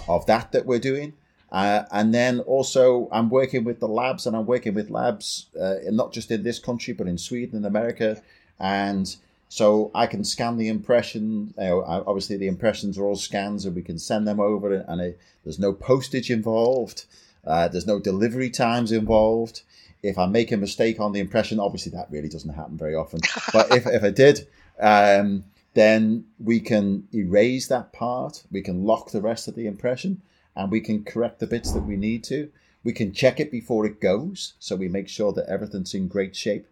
of 0.07 0.25
that 0.25 0.51
that 0.51 0.65
we're 0.65 0.79
doing. 0.79 1.13
Uh, 1.49 1.83
and 1.91 2.13
then 2.13 2.41
also, 2.41 3.07
I'm 3.09 3.29
working 3.29 3.63
with 3.63 3.79
the 3.79 3.87
labs, 3.87 4.27
and 4.27 4.35
I'm 4.35 4.45
working 4.45 4.73
with 4.73 4.89
labs 4.89 5.47
uh, 5.59 5.75
not 5.91 6.11
just 6.11 6.29
in 6.29 6.43
this 6.43 6.59
country, 6.59 6.93
but 6.93 7.07
in 7.07 7.17
Sweden 7.17 7.55
and 7.55 7.65
America. 7.65 8.21
And 8.59 9.15
so 9.49 9.91
I 9.95 10.07
can 10.07 10.23
scan 10.23 10.57
the 10.57 10.67
impression. 10.67 11.53
You 11.57 11.63
know, 11.63 11.83
obviously, 11.85 12.37
the 12.37 12.47
impressions 12.47 12.97
are 12.97 13.05
all 13.05 13.15
scans, 13.15 13.65
and 13.65 13.75
we 13.75 13.81
can 13.81 13.99
send 13.99 14.27
them 14.27 14.39
over, 14.39 14.73
and 14.73 15.01
it, 15.01 15.19
there's 15.43 15.59
no 15.59 15.73
postage 15.73 16.29
involved. 16.29 17.05
Uh, 17.45 17.67
there's 17.67 17.87
no 17.87 17.99
delivery 17.99 18.49
times 18.49 18.91
involved. 18.91 19.61
If 20.03 20.17
I 20.17 20.25
make 20.25 20.51
a 20.51 20.57
mistake 20.57 20.99
on 20.99 21.13
the 21.13 21.19
impression, 21.19 21.59
obviously 21.59 21.91
that 21.93 22.11
really 22.11 22.29
doesn't 22.29 22.53
happen 22.53 22.77
very 22.77 22.93
often. 22.93 23.21
But 23.53 23.73
if, 23.73 23.87
if 23.87 24.03
I 24.03 24.11
did, 24.11 24.47
um, 24.79 25.45
then 25.73 26.25
we 26.39 26.59
can 26.59 27.07
erase 27.13 27.67
that 27.67 27.93
part. 27.93 28.43
We 28.51 28.61
can 28.61 28.83
lock 28.83 29.11
the 29.11 29.21
rest 29.21 29.47
of 29.47 29.55
the 29.55 29.65
impression, 29.65 30.21
and 30.55 30.69
we 30.69 30.81
can 30.81 31.03
correct 31.03 31.39
the 31.39 31.47
bits 31.47 31.71
that 31.71 31.83
we 31.83 31.95
need 31.95 32.23
to. 32.25 32.51
We 32.83 32.93
can 32.93 33.13
check 33.13 33.39
it 33.39 33.51
before 33.51 33.85
it 33.85 34.01
goes, 34.01 34.53
so 34.59 34.75
we 34.75 34.87
make 34.87 35.07
sure 35.07 35.31
that 35.33 35.49
everything's 35.49 35.93
in 35.93 36.07
great 36.07 36.35
shape. 36.35 36.67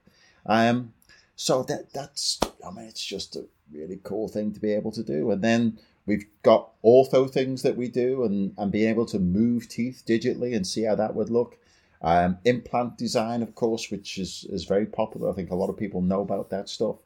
Um, 0.46 0.94
so 1.36 1.64
that 1.64 1.94
that's 1.94 2.40
I 2.66 2.72
mean, 2.72 2.86
it's 2.86 3.04
just 3.04 3.36
a 3.36 3.46
really 3.72 4.00
cool 4.04 4.28
thing 4.28 4.54
to 4.54 4.60
be 4.60 4.74
able 4.74 4.92
to 4.92 5.04
do. 5.04 5.32
And 5.32 5.44
then 5.44 5.80
we've 6.06 6.26
got 6.44 6.72
ortho 6.84 7.30
things 7.30 7.62
that 7.64 7.76
we 7.76 7.88
do, 7.90 8.24
and 8.24 8.54
and 8.58 8.72
being 8.72 8.90
able 8.90 9.06
to 9.08 9.20
move 9.20 9.70
teeth 9.70 10.04
digitally 10.08 10.56
and 10.56 10.66
see 10.66 10.84
how 10.84 10.96
that 10.96 11.16
would 11.16 11.30
look. 11.30 11.58
Um, 12.02 12.38
implant 12.44 12.98
design, 12.98 13.42
of 13.42 13.56
course, 13.56 13.90
which 13.90 14.18
is 14.18 14.46
is 14.50 14.66
very 14.66 14.86
popular. 14.86 15.30
I 15.30 15.34
think 15.34 15.52
a 15.52 15.56
lot 15.56 15.70
of 15.70 15.78
people 15.78 16.02
know 16.02 16.22
about 16.22 16.50
that 16.52 16.70
stuff. 16.70 16.98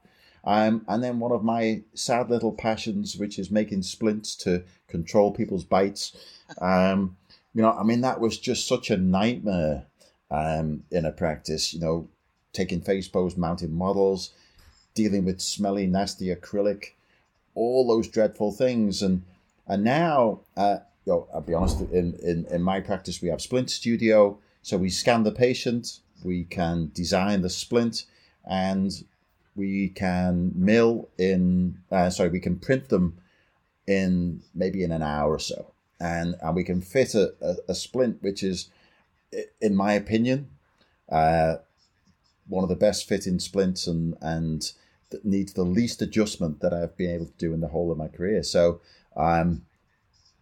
Um, 0.43 0.85
and 0.87 1.03
then 1.03 1.19
one 1.19 1.31
of 1.31 1.43
my 1.43 1.83
sad 1.93 2.29
little 2.29 2.53
passions, 2.53 3.17
which 3.17 3.37
is 3.37 3.51
making 3.51 3.83
splints 3.83 4.35
to 4.37 4.63
control 4.87 5.31
people's 5.31 5.65
bites. 5.65 6.15
Um, 6.61 7.17
you 7.53 7.61
know, 7.61 7.71
I 7.71 7.83
mean, 7.83 8.01
that 8.01 8.19
was 8.19 8.37
just 8.37 8.67
such 8.67 8.89
a 8.89 8.97
nightmare 8.97 9.85
um, 10.31 10.83
in 10.91 11.05
a 11.05 11.11
practice. 11.11 11.73
You 11.73 11.81
know, 11.81 12.09
taking 12.53 12.81
face 12.81 13.07
bow 13.07 13.29
mounted 13.37 13.71
models, 13.71 14.31
dealing 14.93 15.25
with 15.25 15.41
smelly, 15.41 15.87
nasty 15.87 16.33
acrylic, 16.33 16.93
all 17.55 17.87
those 17.87 18.07
dreadful 18.07 18.51
things. 18.51 19.01
And 19.01 19.23
and 19.67 19.83
now, 19.83 20.41
uh, 20.57 20.77
you 21.05 21.13
know, 21.13 21.27
I'll 21.33 21.41
be 21.41 21.53
honest, 21.53 21.81
in, 21.81 22.15
in, 22.23 22.45
in 22.49 22.61
my 22.61 22.79
practice, 22.79 23.21
we 23.21 23.29
have 23.29 23.41
Splint 23.41 23.69
Studio. 23.69 24.39
So 24.61 24.77
we 24.77 24.89
scan 24.89 25.23
the 25.23 25.31
patient, 25.31 25.99
we 26.23 26.43
can 26.43 26.91
design 26.93 27.41
the 27.41 27.49
splint, 27.49 28.05
and 28.45 28.91
we 29.55 29.89
can 29.89 30.51
mill 30.55 31.07
in, 31.17 31.77
uh, 31.91 32.09
sorry, 32.09 32.29
we 32.29 32.39
can 32.39 32.57
print 32.57 32.89
them 32.89 33.17
in 33.87 34.41
maybe 34.53 34.83
in 34.83 34.91
an 34.91 35.01
hour 35.01 35.33
or 35.33 35.39
so. 35.39 35.71
And, 35.99 36.35
and 36.41 36.55
we 36.55 36.63
can 36.63 36.81
fit 36.81 37.15
a, 37.15 37.33
a, 37.41 37.55
a 37.69 37.75
splint, 37.75 38.21
which 38.21 38.43
is, 38.43 38.69
in 39.61 39.75
my 39.75 39.93
opinion, 39.93 40.49
uh, 41.09 41.57
one 42.49 42.63
of 42.63 42.69
the 42.69 42.75
best 42.75 43.07
fitting 43.07 43.39
splints 43.39 43.87
and 43.87 44.15
and 44.21 44.73
that 45.09 45.25
needs 45.25 45.53
the 45.53 45.63
least 45.63 46.01
adjustment 46.01 46.59
that 46.61 46.73
I've 46.73 46.95
been 46.97 47.11
able 47.11 47.25
to 47.25 47.37
do 47.37 47.53
in 47.53 47.61
the 47.61 47.67
whole 47.67 47.91
of 47.91 47.97
my 47.97 48.07
career. 48.07 48.43
So 48.43 48.81
um, 49.15 49.65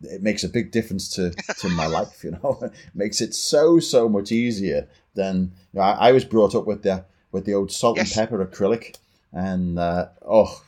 it 0.02 0.22
makes 0.22 0.44
a 0.44 0.50
big 0.50 0.72
difference 0.72 1.10
to, 1.16 1.32
to 1.32 1.70
my 1.70 1.88
life, 1.88 2.24
you 2.24 2.32
know. 2.32 2.60
it 2.62 2.74
makes 2.94 3.22
it 3.22 3.34
so 3.34 3.80
so 3.80 4.10
much 4.10 4.32
easier 4.32 4.88
than 5.16 5.54
you 5.74 5.80
know, 5.80 5.82
I, 5.82 6.10
I, 6.10 6.12
was 6.12 6.26
brought 6.26 6.54
up 6.54 6.66
with 6.66 6.84
the 6.84 7.06
with 7.32 7.46
the 7.46 7.54
old 7.54 7.72
salt 7.72 7.98
yes. 7.98 8.16
and 8.16 8.30
pepper 8.30 8.46
acrylic, 8.46 8.98
and 9.32 9.80
uh, 9.80 10.10
oh, 10.28 10.62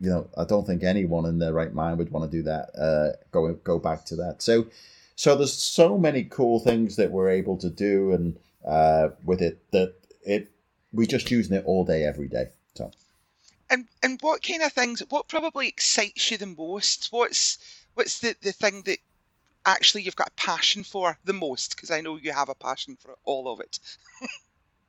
you 0.00 0.10
know, 0.10 0.28
I 0.36 0.44
don't 0.44 0.66
think 0.66 0.84
anyone 0.84 1.26
in 1.26 1.38
their 1.38 1.52
right 1.52 1.72
mind 1.72 1.98
would 1.98 2.10
want 2.10 2.30
to 2.30 2.36
do 2.36 2.42
that. 2.44 2.70
Uh, 2.78 3.16
go 3.32 3.52
go 3.54 3.78
back 3.78 4.04
to 4.06 4.16
that. 4.16 4.42
So 4.42 4.66
so 5.16 5.34
there's 5.34 5.52
so 5.52 5.96
many 5.98 6.24
cool 6.24 6.60
things 6.60 6.96
that 6.96 7.10
we're 7.10 7.30
able 7.30 7.56
to 7.58 7.70
do 7.70 8.12
and 8.12 8.38
uh, 8.64 9.08
with 9.24 9.40
it 9.40 9.70
that 9.72 9.94
it 10.22 10.50
we're 10.92 11.06
just 11.06 11.30
using 11.30 11.56
it 11.56 11.64
all 11.66 11.84
day, 11.84 12.04
every 12.04 12.28
day. 12.28 12.48
So. 12.74 12.90
And 13.68 13.86
and 14.02 14.20
what 14.20 14.42
kind 14.46 14.62
of 14.62 14.72
things? 14.72 15.02
What 15.08 15.28
probably 15.28 15.68
excites 15.68 16.30
you 16.30 16.38
the 16.38 16.46
most? 16.46 17.08
What's 17.10 17.58
what's 17.94 18.20
the 18.20 18.36
the 18.42 18.52
thing 18.52 18.82
that 18.82 18.98
actually 19.64 20.02
you've 20.02 20.16
got 20.16 20.28
a 20.28 20.40
passion 20.40 20.84
for 20.84 21.18
the 21.24 21.32
most? 21.32 21.74
Because 21.74 21.90
I 21.90 22.00
know 22.00 22.16
you 22.16 22.32
have 22.32 22.48
a 22.48 22.54
passion 22.54 22.96
for 23.00 23.16
all 23.24 23.52
of 23.52 23.60
it. 23.60 23.80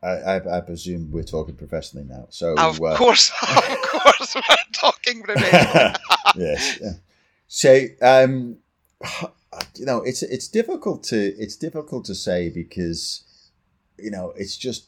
I, 0.03 0.09
I, 0.09 0.57
I, 0.57 0.61
presume 0.61 1.11
we're 1.11 1.23
talking 1.23 1.55
professionally 1.55 2.05
now. 2.07 2.27
So 2.29 2.53
of 2.55 2.79
uh, 2.79 2.95
course, 2.95 3.31
of 3.41 3.81
course, 3.81 4.35
we're 4.35 4.71
talking 4.71 5.23
professionally. 5.23 5.95
yes. 6.35 6.79
Yeah. 6.79 6.91
So 7.47 7.85
um, 8.03 8.57
you 9.75 9.85
know, 9.85 10.01
it's 10.03 10.21
it's 10.23 10.47
difficult 10.47 11.03
to 11.05 11.17
it's 11.17 11.55
difficult 11.55 12.05
to 12.05 12.15
say 12.15 12.49
because 12.49 13.23
you 13.97 14.11
know 14.11 14.33
it's 14.35 14.55
just 14.55 14.85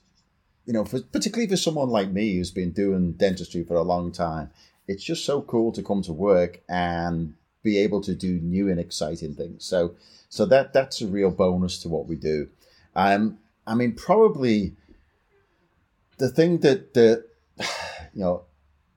you 0.70 0.74
know, 0.74 0.86
for, 0.86 1.02
particularly 1.02 1.50
for 1.50 1.58
someone 1.58 1.90
like 1.90 2.12
me 2.12 2.36
who's 2.36 2.52
been 2.52 2.70
doing 2.70 3.14
dentistry 3.14 3.64
for 3.64 3.74
a 3.74 3.82
long 3.82 4.12
time, 4.12 4.52
it's 4.88 5.04
just 5.04 5.26
so 5.26 5.42
cool 5.42 5.72
to 5.72 5.82
come 5.82 6.04
to 6.04 6.14
work 6.14 6.62
and 6.70 7.34
be 7.64 7.80
able 7.80 8.02
to 8.02 8.14
do 8.14 8.40
new 8.40 8.70
and 8.70 8.80
exciting 8.80 9.34
things. 9.34 9.66
So, 9.66 9.96
so 10.30 10.46
that 10.46 10.72
that's 10.72 11.02
a 11.02 11.08
real 11.08 11.32
bonus 11.32 11.80
to 11.80 11.90
what 11.90 12.06
we 12.06 12.16
do. 12.16 12.50
Um, 12.96 13.40
I 13.66 13.74
mean, 13.74 13.94
probably 13.94 14.76
the 16.20 16.30
thing 16.30 16.60
that 16.60 16.94
that 16.94 17.26
you 18.14 18.22
know 18.22 18.44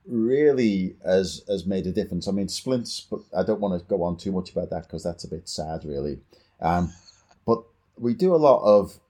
really 0.07 0.97
has 1.03 1.41
has 1.49 1.65
made 1.65 1.87
a 1.87 1.93
difference. 1.93 2.29
I 2.29 2.33
mean, 2.33 2.49
splints, 2.49 3.07
but 3.11 3.21
I 3.35 3.45
don't 3.45 3.61
want 3.61 3.81
to 3.81 3.89
go 3.89 4.03
on 4.03 4.19
too 4.19 4.33
much 4.33 4.53
about 4.53 4.69
that 4.69 4.83
because 4.83 5.05
that's 5.05 5.25
a 5.25 5.29
bit 5.29 5.49
sad, 5.49 5.87
really. 5.87 6.19
Um, 6.61 6.93
but 7.47 7.63
we 7.97 8.13
do 8.13 8.35
a 8.35 8.37
lot 8.37 8.63
of, 8.63 9.01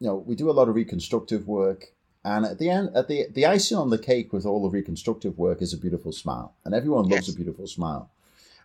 you 0.00 0.06
know, 0.06 0.16
we 0.16 0.34
do 0.34 0.50
a 0.50 0.52
lot 0.52 0.68
of 0.68 0.74
reconstructive 0.74 1.48
work. 1.48 1.93
And 2.24 2.46
at 2.46 2.58
the 2.58 2.70
end, 2.70 2.90
at 2.94 3.08
the 3.08 3.26
the 3.30 3.44
icing 3.44 3.76
on 3.76 3.90
the 3.90 3.98
cake 3.98 4.32
with 4.32 4.46
all 4.46 4.62
the 4.62 4.70
reconstructive 4.70 5.36
work 5.36 5.60
is 5.60 5.74
a 5.74 5.78
beautiful 5.78 6.12
smile, 6.12 6.54
and 6.64 6.74
everyone 6.74 7.04
loves 7.04 7.28
yes. 7.28 7.34
a 7.34 7.36
beautiful 7.36 7.66
smile. 7.66 8.10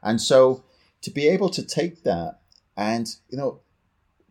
And 0.02 0.22
so, 0.22 0.64
to 1.02 1.12
be 1.12 1.28
able 1.28 1.50
to 1.50 1.64
take 1.66 2.04
that, 2.04 2.40
and 2.78 3.14
you 3.30 3.38
know, 3.38 3.60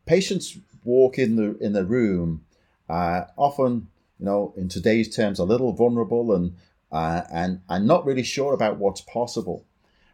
patients 0.06 0.56
walk 0.82 1.18
in 1.18 1.36
the 1.36 1.58
in 1.58 1.74
the 1.74 1.84
room, 1.84 2.46
uh, 2.88 3.24
often, 3.36 3.88
you 4.18 4.24
know, 4.24 4.54
in 4.56 4.68
today's 4.68 5.14
terms, 5.14 5.38
a 5.38 5.44
little 5.44 5.72
vulnerable 5.72 6.34
and 6.34 6.56
uh, 6.90 7.22
and 7.30 7.60
and 7.68 7.86
not 7.86 8.06
really 8.06 8.22
sure 8.22 8.54
about 8.54 8.78
what's 8.78 9.02
possible, 9.02 9.66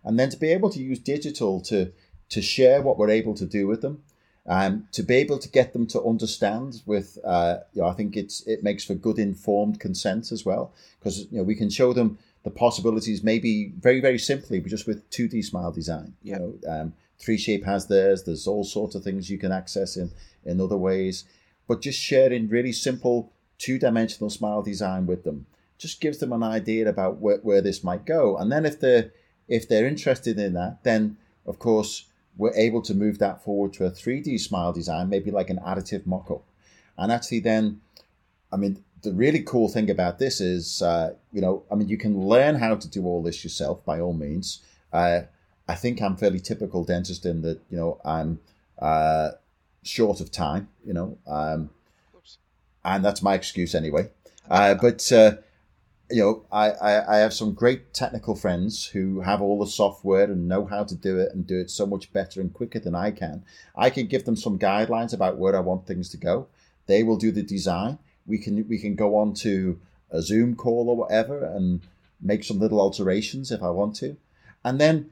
and 0.02 0.18
then 0.18 0.28
to 0.30 0.37
be 0.37 0.50
able 0.50 0.71
to 0.71 0.80
use 0.80 0.99
digital 0.99 1.61
to 1.61 1.92
to 2.30 2.42
share 2.42 2.83
what 2.83 2.99
we're 2.99 3.11
able 3.11 3.35
to 3.35 3.47
do 3.47 3.68
with 3.68 3.80
them, 3.80 4.02
um, 4.47 4.89
to 4.93 5.03
be 5.03 5.15
able 5.17 5.39
to 5.39 5.49
get 5.49 5.73
them 5.73 5.87
to 5.89 6.03
understand 6.03 6.83
with, 6.85 7.19
uh, 7.25 7.59
you 7.73 7.83
know, 7.83 7.89
I 7.89 7.95
think 7.95 8.17
it's 8.17 8.47
it 8.47 8.63
makes 8.63 8.85
for 8.85 8.95
good 8.95 9.19
informed 9.19 9.81
consent 9.81 10.33
as 10.33 10.45
well 10.45 10.73
because 10.99 11.21
you 11.31 11.39
know 11.39 11.43
we 11.43 11.55
can 11.55 11.71
show 11.71 11.93
them 11.93 12.19
the 12.43 12.51
possibilities 12.51 13.23
maybe 13.23 13.73
very 13.79 14.01
very 14.01 14.19
simply, 14.19 14.61
but 14.61 14.71
just 14.71 14.87
with 14.87 15.09
two 15.11 15.29
D 15.29 15.41
smile 15.41 15.73
design. 15.73 16.15
You 16.23 16.37
know, 16.37 16.55
um, 16.69 16.93
3Shape 17.21 17.65
has 17.65 17.87
theirs. 17.87 18.25
There's 18.25 18.47
all 18.47 18.65
sorts 18.65 18.95
of 18.95 19.03
things 19.03 19.31
you 19.31 19.39
can 19.39 19.53
access 19.53 19.97
in 19.97 20.11
in 20.45 20.61
other 20.61 20.77
ways, 20.77 21.25
but 21.67 21.81
just 21.81 21.99
sharing 21.99 22.49
really 22.49 22.73
simple 22.73 23.33
two 23.57 23.79
dimensional 23.79 24.29
smile 24.29 24.63
design 24.63 25.07
with 25.07 25.25
them 25.25 25.47
just 25.79 26.01
gives 26.01 26.19
them 26.19 26.33
an 26.33 26.43
idea 26.43 26.89
about 26.89 27.19
where, 27.19 27.39
where 27.39 27.61
this 27.61 27.83
might 27.83 28.05
go, 28.05 28.37
and 28.37 28.53
then 28.53 28.67
if 28.67 28.79
they're 28.79 29.11
if 29.49 29.67
they're 29.69 29.87
interested 29.87 30.39
in 30.39 30.53
that, 30.53 30.85
then 30.85 31.17
of 31.47 31.59
course 31.59 32.05
we're 32.37 32.55
able 32.55 32.83
to 32.83 32.95
move 32.95 33.19
that 33.19 33.43
forward 33.43 33.73
to 33.75 33.87
a 33.87 33.91
3D 33.91 34.41
smile 34.41 34.73
design, 34.73 35.09
maybe 35.09 35.31
like 35.31 35.50
an 35.50 35.61
additive 35.64 36.07
mock-up. 36.07 36.43
And 36.99 37.12
actually 37.12 37.41
then, 37.41 37.81
I 38.53 38.57
mean, 38.57 38.83
the 39.03 39.12
really 39.12 39.43
cool 39.43 39.69
thing 39.69 39.91
about 39.91 40.19
this 40.19 40.41
is, 40.41 40.83
uh, 40.83 41.14
you 41.33 41.41
know, 41.41 41.64
I 41.71 41.75
mean, 41.75 41.88
you 41.88 41.99
can 41.99 42.26
learn 42.26 42.57
how 42.57 42.75
to 42.75 42.88
do 42.88 43.05
all 43.05 43.23
this 43.23 43.45
yourself 43.45 43.85
by 43.85 44.00
all 44.00 44.14
means. 44.14 44.62
Uh, 44.93 45.23
I 45.69 45.75
think 45.75 46.00
I'm 46.03 46.17
fairly 46.17 46.41
typical 46.41 46.85
dentist 46.85 47.25
in 47.25 47.43
that, 47.43 47.61
you 47.71 47.76
know, 47.76 48.00
I'm 48.05 48.41
uh, 48.79 49.31
short 49.83 50.21
of 50.21 50.31
time, 50.31 50.69
you 50.85 50.93
know, 50.93 51.19
um, 51.26 51.71
and 52.85 53.05
that's 53.05 53.23
my 53.23 53.35
excuse 53.35 53.75
anyway. 53.75 54.11
Uh, 54.50 54.75
but 54.75 55.11
uh, 55.12 55.37
you 56.14 56.21
know, 56.21 56.44
I, 56.52 56.71
I, 56.71 57.16
I 57.16 57.18
have 57.18 57.35
some 57.35 57.54
great 57.54 57.92
technical 57.92 58.37
friends 58.37 58.87
who 58.87 59.21
have 59.23 59.42
all 59.42 59.59
the 59.59 59.66
software 59.66 60.30
and 60.30 60.47
know 60.47 60.64
how 60.64 60.85
to 60.85 60.94
do 60.94 61.18
it 61.18 61.33
and 61.33 61.44
do 61.44 61.59
it 61.59 61.73
so 61.73 61.87
much 61.87 62.12
better 62.12 62.40
and 62.40 62.54
quicker 62.54 62.78
than 62.78 62.94
I 62.94 63.11
can. 63.11 63.44
I 63.75 63.90
can 63.90 64.06
give 64.06 64.25
them 64.25 64.37
some 64.37 64.56
guidelines 64.56 65.12
about 65.12 65.38
where 65.38 65.56
I 65.56 65.61
want 65.61 65.88
things 65.88 66.09
to 66.11 66.16
go. 66.16 66.47
They 66.87 67.02
will 67.02 67.16
do 67.16 67.33
the 67.33 67.42
design. 67.42 67.99
We 68.28 68.38
can 68.38 68.68
we 68.68 68.78
can 68.78 68.94
go 68.94 69.16
on 69.16 69.35
to 69.42 69.80
a 70.12 70.23
Zoom 70.23 70.54
call 70.54 70.88
or 70.88 70.97
whatever 70.97 71.44
and 71.44 71.80
make 72.21 72.44
some 72.44 72.61
little 72.61 72.80
alterations 72.80 73.50
if 73.50 73.61
I 73.61 73.71
want 73.71 73.97
to. 73.97 74.16
And 74.62 74.80
then 74.80 75.11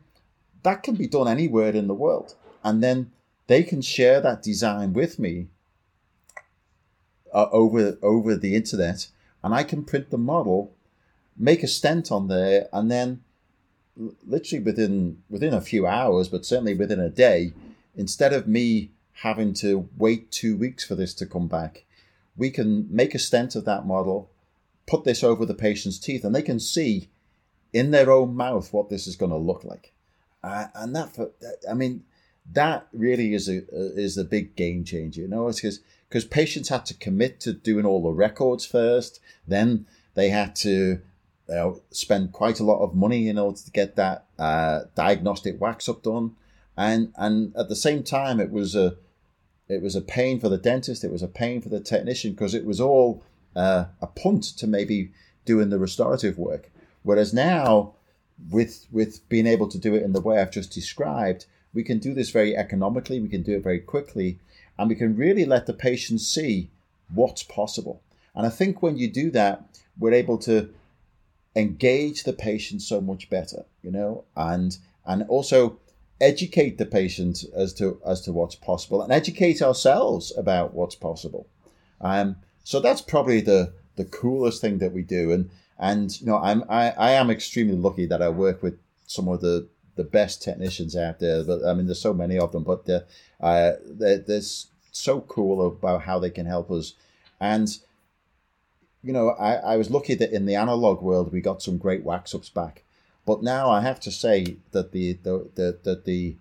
that 0.63 0.85
can 0.85 0.95
be 0.95 1.09
done 1.09 1.27
anywhere 1.27 1.71
in 1.71 1.89
the 1.89 1.95
world. 1.95 2.37
And 2.63 2.81
then 2.81 3.11
they 3.49 3.65
can 3.65 3.83
share 3.83 4.21
that 4.21 4.45
design 4.45 4.93
with 4.93 5.19
me 5.19 5.49
uh, 7.35 7.49
over 7.51 7.99
over 8.03 8.37
the 8.37 8.55
internet 8.55 9.09
and 9.43 9.53
I 9.53 9.65
can 9.65 9.83
print 9.83 10.11
the 10.11 10.19
model 10.19 10.73
make 11.37 11.63
a 11.63 11.69
stent 11.69 12.13
on 12.13 12.29
there, 12.29 12.69
and 12.73 12.91
then 12.91 13.23
literally 14.27 14.63
within 14.63 15.23
within 15.29 15.55
a 15.55 15.61
few 15.61 15.87
hours, 15.87 16.29
but 16.29 16.45
certainly 16.45 16.75
within 16.75 17.01
a 17.01 17.11
day, 17.11 17.53
instead 17.95 18.33
of 18.33 18.49
me 18.49 18.91
having 19.23 19.53
to 19.55 19.89
wait 19.97 20.31
two 20.31 20.57
weeks 20.57 20.85
for 20.85 20.95
this 20.95 21.15
to 21.15 21.27
come 21.27 21.47
back, 21.47 21.85
we 22.37 22.51
can 22.51 22.87
make 22.91 23.15
a 23.15 23.19
stent 23.19 23.55
of 23.55 23.65
that 23.65 23.87
model, 23.87 24.31
put 24.87 25.05
this 25.05 25.23
over 25.23 25.45
the 25.45 25.55
patient's 25.55 25.99
teeth, 25.99 26.25
and 26.25 26.35
they 26.35 26.43
can 26.43 26.59
see 26.59 27.09
in 27.73 27.91
their 27.91 28.11
own 28.11 28.35
mouth 28.35 28.73
what 28.73 28.89
this 28.89 29.07
is 29.07 29.17
going 29.17 29.31
to 29.31 29.37
look 29.37 29.65
like. 29.65 29.93
Uh, 30.43 30.67
and 30.75 30.95
that, 30.97 31.15
for, 31.15 31.31
I 31.71 31.75
mean, 31.75 32.05
that 32.53 32.89
really 32.93 33.35
is 33.35 33.49
a 33.49 33.63
is 33.71 34.19
a 34.19 34.25
big 34.25 34.57
game 34.57 34.85
changer. 34.85 35.21
You 35.21 35.29
know, 35.29 35.49
it's 35.49 35.61
because 35.61 35.81
because 36.09 36.25
patients 36.25 36.69
had 36.69 36.85
to 36.87 36.95
commit 36.95 37.41
to 37.41 37.53
doing 37.53 37.87
all 37.87 38.03
the 38.03 38.11
records 38.11 38.67
first, 38.67 39.21
then 39.47 39.87
they 40.15 40.29
had 40.29 40.57
to 40.57 41.01
you 41.53 41.59
know, 41.59 41.83
spend 41.91 42.33
quite 42.33 42.61
a 42.61 42.65
lot 42.65 42.83
of 42.83 42.95
money 42.95 43.29
in 43.29 43.39
order 43.39 43.59
to 43.59 43.71
get 43.73 43.95
that 43.97 44.25
uh, 44.39 44.81
diagnostic 44.95 45.61
wax 45.61 45.87
up 45.87 46.03
done, 46.03 46.35
and 46.79 47.13
and 47.17 47.55
at 47.57 47.69
the 47.69 47.77
same 47.77 48.03
time, 48.03 48.41
it 48.41 48.51
was 48.51 48.75
a 48.75 48.97
it 49.69 49.83
was 49.83 49.95
a 49.95 50.01
pain 50.01 50.41
for 50.41 50.49
the 50.49 50.57
dentist. 50.57 51.05
It 51.05 51.13
was 51.13 51.23
a 51.23 51.29
pain 51.29 51.61
for 51.61 51.69
the 51.69 51.81
technician 51.81 52.33
because 52.33 52.55
it 52.55 52.65
was 52.65 52.81
all 52.81 53.23
uh, 53.55 53.85
a 54.01 54.07
punt 54.07 54.45
to 54.45 54.67
maybe 54.67 55.13
doing 55.45 55.69
the 55.69 55.79
restorative 55.79 56.39
work. 56.39 56.71
Whereas 57.03 57.35
now, 57.35 57.97
with 58.51 58.87
with 58.91 59.29
being 59.29 59.47
able 59.47 59.69
to 59.69 59.79
do 59.79 59.95
it 59.95 60.03
in 60.03 60.15
the 60.15 60.23
way 60.23 60.41
I've 60.41 60.53
just 60.53 60.73
described, 60.73 61.45
we 61.75 61.83
can 61.83 61.99
do 61.99 62.15
this 62.15 62.31
very 62.31 62.57
economically. 62.57 63.21
We 63.21 63.29
can 63.29 63.43
do 63.43 63.57
it 63.57 63.63
very 63.63 63.81
quickly, 63.81 64.39
and 64.79 64.89
we 64.89 64.97
can 64.97 65.17
really 65.17 65.45
let 65.45 65.67
the 65.67 65.75
patient 65.75 66.23
see 66.23 66.71
what's 67.13 67.43
possible. 67.43 68.01
And 68.35 68.47
I 68.47 68.49
think 68.49 68.83
when 68.83 68.97
you 68.97 69.09
do 69.09 69.31
that, 69.33 69.67
we're 69.99 70.15
able 70.15 70.39
to 70.39 70.71
engage 71.55 72.25
the 72.25 72.33
patient 72.33 72.83
so 72.83 73.01
much 73.01 73.29
better, 73.29 73.65
you 73.83 73.91
know, 73.91 74.25
and 74.37 74.79
and 75.05 75.25
also 75.29 75.79
educate 76.21 76.79
the 76.79 76.87
patient 76.87 77.45
as 77.55 77.75
to 77.75 78.01
as 78.07 78.21
to 78.23 78.33
what's 78.33 78.55
possible 78.55 79.03
and 79.03 79.13
educate 79.13 79.61
ourselves 79.61 80.33
about 80.37 80.75
what's 80.75 80.95
possible. 80.95 81.47
Um, 82.01 82.37
so 82.65 82.81
that's 82.81 83.03
probably 83.03 83.41
the 83.41 83.73
the 83.97 84.05
coolest 84.05 84.61
thing 84.61 84.79
that 84.79 84.93
we 84.93 85.03
do. 85.03 85.33
And 85.33 85.51
and 85.79 86.21
you 86.21 86.27
know, 86.27 86.39
I'm 86.39 86.65
I, 86.69 86.91
I 86.91 87.11
am 87.13 87.31
extremely 87.31 87.77
lucky 87.77 88.07
that 88.07 88.23
I 88.23 88.29
work 88.29 88.63
with 88.63 88.79
some 89.07 89.29
of 89.29 89.41
the 89.41 89.69
the 89.97 90.05
best 90.05 90.43
technicians 90.43 90.97
out 90.97 91.19
there. 91.19 91.45
But 91.45 91.65
I 91.65 91.75
mean, 91.75 91.87
there's 91.87 92.01
so 92.01 92.15
many 92.15 92.39
of 92.39 92.53
them, 92.53 92.65
but 92.65 92.87
they're, 92.87 93.05
uh, 93.41 93.73
they're, 93.85 94.19
they're 94.19 94.41
so 94.91 95.21
cool 95.23 95.67
about 95.67 96.03
how 96.03 96.19
they 96.19 96.31
can 96.31 96.47
help 96.47 96.71
us. 96.71 96.95
And 97.41 97.77
you 99.03 99.13
know, 99.13 99.31
I, 99.31 99.55
I 99.55 99.77
was 99.77 99.91
lucky 99.91 100.15
that 100.15 100.33
in 100.33 100.47
the 100.47 100.55
analog 100.55 101.03
world 101.03 101.33
we 101.33 101.41
got 101.41 101.63
some 101.63 101.79
great 101.79 102.05
wax 102.05 102.35
ups 102.35 102.49
back. 102.49 102.83
But 103.27 103.43
now 103.43 103.71
I 103.71 103.81
have 103.81 104.01
to 104.01 104.11
say 104.11 104.57
that 104.73 104.93
the 104.93 105.15
the 105.23 105.49
the, 105.55 105.79
the, 105.83 106.03
the 106.05 106.37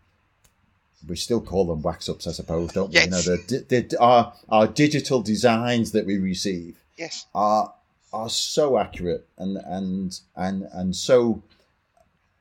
we 1.07 1.15
still 1.15 1.41
call 1.41 1.65
them 1.65 1.81
wax 1.81 2.07
ups, 2.09 2.27
I 2.27 2.31
suppose, 2.31 2.71
don't 2.73 2.89
we? 2.89 2.95
Yes. 2.95 3.05
You 3.05 3.11
know, 3.11 3.21
the, 3.21 3.65
the, 3.67 3.99
our 3.99 4.33
our 4.49 4.67
digital 4.67 5.21
designs 5.21 5.91
that 5.91 6.05
we 6.05 6.17
receive 6.17 6.77
yes. 6.97 7.25
are 7.33 7.73
are 8.13 8.29
so 8.29 8.77
accurate 8.77 9.27
and 9.37 9.57
and 9.57 10.19
and 10.35 10.67
and 10.73 10.95
so 10.95 11.41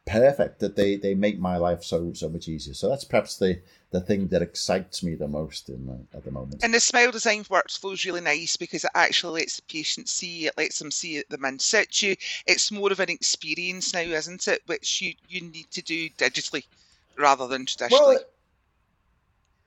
perfect 0.06 0.60
that 0.60 0.76
they 0.76 0.96
they 0.96 1.14
make 1.14 1.38
my 1.38 1.56
life 1.56 1.84
so 1.84 2.12
so 2.12 2.28
much 2.28 2.48
easier. 2.48 2.74
So 2.74 2.88
that's 2.88 3.04
perhaps 3.04 3.36
the 3.36 3.60
the 3.90 4.00
thing 4.00 4.28
that 4.28 4.42
excites 4.42 5.02
me 5.02 5.14
the 5.14 5.28
most 5.28 5.68
in 5.68 5.86
the, 5.86 6.16
at 6.16 6.24
the 6.24 6.30
moment. 6.30 6.62
And 6.62 6.72
the 6.72 6.80
smile 6.80 7.10
design 7.10 7.44
workflow 7.44 7.92
is 7.92 8.04
really 8.04 8.20
nice 8.20 8.56
because 8.56 8.84
it 8.84 8.90
actually 8.94 9.40
lets 9.40 9.56
the 9.56 9.62
patient 9.62 10.08
see, 10.08 10.46
it 10.46 10.54
lets 10.56 10.78
them 10.78 10.90
see 10.90 11.22
them 11.28 11.44
in 11.44 11.58
situ. 11.58 12.14
It's 12.46 12.70
more 12.70 12.92
of 12.92 13.00
an 13.00 13.10
experience 13.10 13.92
now, 13.92 14.00
isn't 14.00 14.46
it? 14.46 14.62
Which 14.66 15.02
you, 15.02 15.14
you 15.28 15.40
need 15.40 15.70
to 15.72 15.82
do 15.82 16.08
digitally 16.10 16.64
rather 17.18 17.48
than 17.48 17.66
traditionally. 17.66 18.16
Well, 18.16 18.24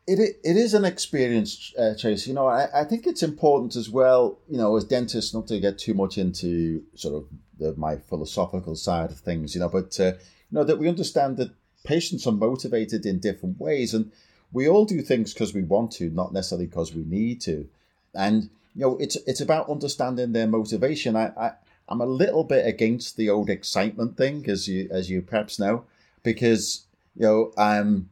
it, 0.05 0.19
it 0.19 0.57
is 0.57 0.73
an 0.73 0.85
experience, 0.85 1.73
uh, 1.77 1.95
Chase. 1.95 2.27
You 2.27 2.33
know, 2.33 2.47
I, 2.47 2.81
I 2.81 2.83
think 2.83 3.07
it's 3.07 3.23
important 3.23 3.75
as 3.75 3.89
well, 3.89 4.37
you 4.49 4.57
know, 4.57 4.75
as 4.75 4.83
dentists, 4.83 5.33
not 5.33 5.47
to 5.47 5.59
get 5.59 5.77
too 5.77 5.93
much 5.93 6.17
into 6.17 6.83
sort 6.95 7.15
of 7.15 7.25
the, 7.59 7.73
my 7.75 7.97
philosophical 7.97 8.75
side 8.75 9.11
of 9.11 9.19
things, 9.19 9.55
you 9.55 9.61
know, 9.61 9.69
but, 9.69 9.97
uh, 9.99 10.13
you 10.13 10.57
know, 10.59 10.63
that 10.63 10.79
we 10.79 10.89
understand 10.89 11.37
that 11.37 11.51
patients 11.83 12.27
are 12.27 12.33
motivated 12.33 13.05
in 13.05 13.19
different 13.19 13.59
ways. 13.59 13.93
And 13.93 14.11
we 14.51 14.67
all 14.67 14.85
do 14.85 15.01
things 15.01 15.33
because 15.33 15.53
we 15.53 15.63
want 15.63 15.91
to, 15.93 16.09
not 16.09 16.33
necessarily 16.33 16.67
because 16.67 16.93
we 16.93 17.03
need 17.03 17.41
to. 17.41 17.67
And, 18.13 18.49
you 18.75 18.81
know, 18.81 18.97
it's, 18.97 19.15
it's 19.27 19.41
about 19.41 19.69
understanding 19.69 20.33
their 20.33 20.47
motivation. 20.47 21.15
I, 21.15 21.31
I, 21.37 21.51
I'm 21.87 22.01
a 22.01 22.05
little 22.05 22.43
bit 22.43 22.67
against 22.67 23.17
the 23.17 23.29
old 23.29 23.49
excitement 23.49 24.17
thing, 24.17 24.49
as 24.49 24.67
you, 24.67 24.89
as 24.91 25.09
you 25.09 25.21
perhaps 25.21 25.59
know, 25.59 25.85
because, 26.23 26.85
you 27.15 27.23
know, 27.23 27.51
um, 27.57 28.09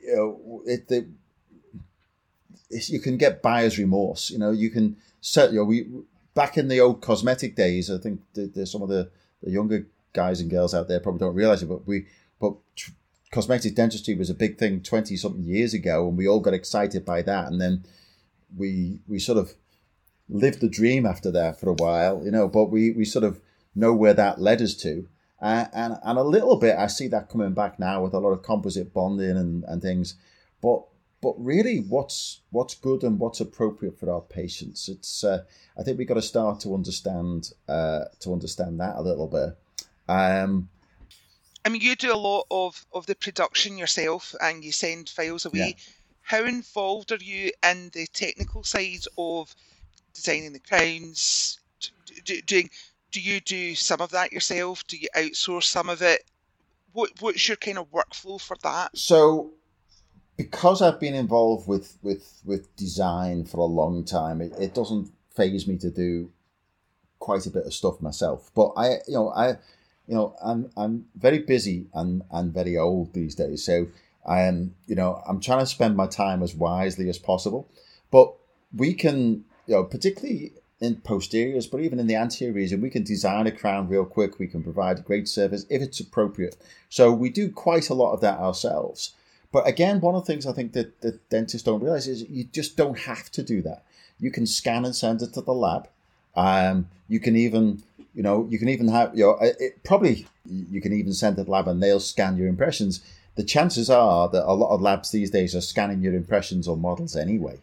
you 0.00 0.16
know, 0.16 0.62
it, 0.66 0.88
the, 0.88 1.06
you 2.70 3.00
can 3.00 3.16
get 3.16 3.42
buyer's 3.42 3.78
remorse. 3.78 4.30
You 4.30 4.38
know, 4.38 4.50
you 4.50 4.70
can 4.70 4.96
set. 5.20 5.52
You 5.52 5.58
know, 5.58 5.64
we 5.64 5.86
back 6.34 6.56
in 6.56 6.68
the 6.68 6.80
old 6.80 7.00
cosmetic 7.00 7.56
days. 7.56 7.90
I 7.90 7.98
think 7.98 8.20
there's 8.34 8.70
some 8.70 8.82
of 8.82 8.88
the, 8.88 9.10
the 9.42 9.50
younger 9.50 9.86
guys 10.12 10.40
and 10.40 10.50
girls 10.50 10.74
out 10.74 10.88
there 10.88 11.00
probably 11.00 11.20
don't 11.20 11.34
realize 11.34 11.62
it, 11.62 11.68
but 11.68 11.86
we 11.86 12.06
but 12.40 12.54
tr- 12.76 12.92
cosmetic 13.30 13.74
dentistry 13.74 14.14
was 14.14 14.30
a 14.30 14.34
big 14.34 14.58
thing 14.58 14.82
twenty 14.82 15.16
something 15.16 15.44
years 15.44 15.74
ago, 15.74 16.08
and 16.08 16.16
we 16.16 16.28
all 16.28 16.40
got 16.40 16.54
excited 16.54 17.04
by 17.04 17.22
that, 17.22 17.48
and 17.48 17.60
then 17.60 17.84
we 18.56 19.00
we 19.08 19.18
sort 19.18 19.38
of 19.38 19.54
lived 20.28 20.60
the 20.60 20.68
dream 20.68 21.06
after 21.06 21.30
that 21.30 21.58
for 21.58 21.68
a 21.68 21.74
while, 21.74 22.22
you 22.24 22.30
know. 22.30 22.48
But 22.48 22.66
we 22.66 22.92
we 22.92 23.04
sort 23.04 23.24
of 23.24 23.40
know 23.74 23.92
where 23.92 24.14
that 24.14 24.40
led 24.40 24.62
us 24.62 24.74
to. 24.74 25.08
Uh, 25.40 25.66
and 25.72 25.96
and 26.04 26.18
a 26.18 26.22
little 26.22 26.56
bit, 26.56 26.76
I 26.76 26.86
see 26.86 27.08
that 27.08 27.28
coming 27.28 27.54
back 27.54 27.78
now 27.78 28.02
with 28.02 28.14
a 28.14 28.18
lot 28.18 28.30
of 28.30 28.42
composite 28.42 28.92
bonding 28.92 29.36
and, 29.36 29.64
and 29.64 29.80
things, 29.80 30.14
but 30.60 30.82
but 31.22 31.34
really, 31.38 31.78
what's 31.78 32.40
what's 32.50 32.74
good 32.74 33.02
and 33.02 33.18
what's 33.18 33.40
appropriate 33.40 33.98
for 33.98 34.10
our 34.10 34.20
patients? 34.20 34.88
It's 34.88 35.24
uh, 35.24 35.44
I 35.78 35.82
think 35.82 35.98
we've 35.98 36.08
got 36.08 36.14
to 36.14 36.22
start 36.22 36.60
to 36.60 36.74
understand 36.74 37.52
uh, 37.68 38.04
to 38.20 38.32
understand 38.32 38.80
that 38.80 38.96
a 38.96 39.02
little 39.02 39.28
bit. 39.28 39.56
Um, 40.08 40.68
I 41.64 41.68
mean, 41.68 41.82
you 41.82 41.94
do 41.94 42.12
a 42.12 42.16
lot 42.16 42.46
of, 42.50 42.84
of 42.92 43.06
the 43.06 43.14
production 43.14 43.76
yourself 43.76 44.34
and 44.40 44.64
you 44.64 44.72
send 44.72 45.08
files 45.08 45.44
away. 45.44 45.76
Yeah. 45.76 45.82
How 46.22 46.44
involved 46.44 47.12
are 47.12 47.16
you 47.16 47.50
in 47.62 47.90
the 47.92 48.06
technical 48.06 48.62
side 48.62 49.04
of 49.18 49.54
designing 50.14 50.52
the 50.52 50.60
crowns? 50.60 51.58
Do, 52.24 52.40
doing, 52.42 52.70
do 53.10 53.20
you 53.20 53.40
do 53.40 53.74
some 53.74 54.00
of 54.00 54.10
that 54.10 54.32
yourself? 54.32 54.86
Do 54.86 54.96
you 54.96 55.08
outsource 55.16 55.64
some 55.64 55.88
of 55.88 56.02
it? 56.02 56.24
What 56.92 57.10
What's 57.20 57.46
your 57.48 57.56
kind 57.56 57.78
of 57.78 57.90
workflow 57.90 58.40
for 58.40 58.56
that? 58.62 58.96
So, 58.96 59.52
because 60.36 60.82
I've 60.82 61.00
been 61.00 61.14
involved 61.14 61.68
with 61.68 61.98
with 62.02 62.40
with 62.44 62.74
design 62.76 63.44
for 63.44 63.58
a 63.58 63.64
long 63.64 64.04
time, 64.04 64.40
it, 64.40 64.52
it 64.58 64.74
doesn't 64.74 65.10
phase 65.34 65.66
me 65.66 65.76
to 65.78 65.90
do 65.90 66.30
quite 67.18 67.46
a 67.46 67.50
bit 67.50 67.66
of 67.66 67.74
stuff 67.74 68.00
myself. 68.00 68.50
But 68.54 68.72
I, 68.76 68.88
you 69.06 69.14
know, 69.14 69.30
I, 69.30 69.50
you 70.06 70.14
know, 70.14 70.34
I'm 70.42 70.70
I'm 70.76 71.06
very 71.14 71.38
busy 71.38 71.86
and 71.94 72.22
and 72.30 72.52
very 72.52 72.76
old 72.76 73.12
these 73.12 73.34
days, 73.34 73.64
so 73.64 73.86
I 74.26 74.42
am, 74.42 74.74
you 74.86 74.94
know, 74.94 75.22
I'm 75.28 75.40
trying 75.40 75.60
to 75.60 75.66
spend 75.66 75.96
my 75.96 76.06
time 76.06 76.42
as 76.42 76.54
wisely 76.54 77.08
as 77.08 77.18
possible. 77.18 77.68
But 78.10 78.34
we 78.74 78.94
can, 78.94 79.44
you 79.66 79.76
know, 79.76 79.84
particularly 79.84 80.52
in 80.80 80.96
posteriors, 80.96 81.66
but 81.66 81.80
even 81.80 81.98
in 81.98 82.06
the 82.06 82.14
anterior 82.14 82.54
region, 82.54 82.80
we 82.80 82.90
can 82.90 83.04
design 83.04 83.46
a 83.46 83.52
crown 83.52 83.88
real 83.88 84.04
quick. 84.04 84.38
We 84.38 84.46
can 84.46 84.62
provide 84.62 84.98
a 84.98 85.02
great 85.02 85.28
service 85.28 85.66
if 85.68 85.82
it's 85.82 86.00
appropriate. 86.00 86.56
So 86.88 87.12
we 87.12 87.28
do 87.28 87.50
quite 87.50 87.90
a 87.90 87.94
lot 87.94 88.12
of 88.12 88.20
that 88.22 88.38
ourselves. 88.38 89.12
But 89.52 89.66
again, 89.66 90.00
one 90.00 90.14
of 90.14 90.24
the 90.24 90.32
things 90.32 90.46
I 90.46 90.52
think 90.52 90.72
that, 90.72 91.00
that 91.02 91.28
dentists 91.28 91.64
don't 91.64 91.82
realize 91.82 92.08
is 92.08 92.22
you 92.22 92.44
just 92.44 92.76
don't 92.76 92.98
have 93.00 93.30
to 93.32 93.42
do 93.42 93.60
that. 93.62 93.84
You 94.18 94.30
can 94.30 94.46
scan 94.46 94.84
and 94.84 94.96
send 94.96 95.22
it 95.22 95.34
to 95.34 95.42
the 95.42 95.52
lab. 95.52 95.88
Um, 96.34 96.88
you 97.08 97.20
can 97.20 97.36
even, 97.36 97.82
you 98.14 98.22
know, 98.22 98.46
you 98.48 98.58
can 98.58 98.68
even 98.68 98.88
have, 98.88 99.14
your 99.14 99.36
know, 99.38 99.52
it, 99.58 99.82
probably 99.84 100.26
you 100.46 100.80
can 100.80 100.92
even 100.92 101.12
send 101.12 101.34
it 101.34 101.42
to 101.42 101.44
the 101.44 101.50
lab 101.50 101.68
and 101.68 101.82
they'll 101.82 102.00
scan 102.00 102.38
your 102.38 102.48
impressions. 102.48 103.02
The 103.34 103.44
chances 103.44 103.90
are 103.90 104.28
that 104.28 104.50
a 104.50 104.54
lot 104.54 104.70
of 104.70 104.80
labs 104.80 105.10
these 105.10 105.30
days 105.30 105.54
are 105.54 105.60
scanning 105.60 106.00
your 106.00 106.14
impressions 106.14 106.66
or 106.68 106.76
models 106.76 107.16
anyway. 107.16 107.58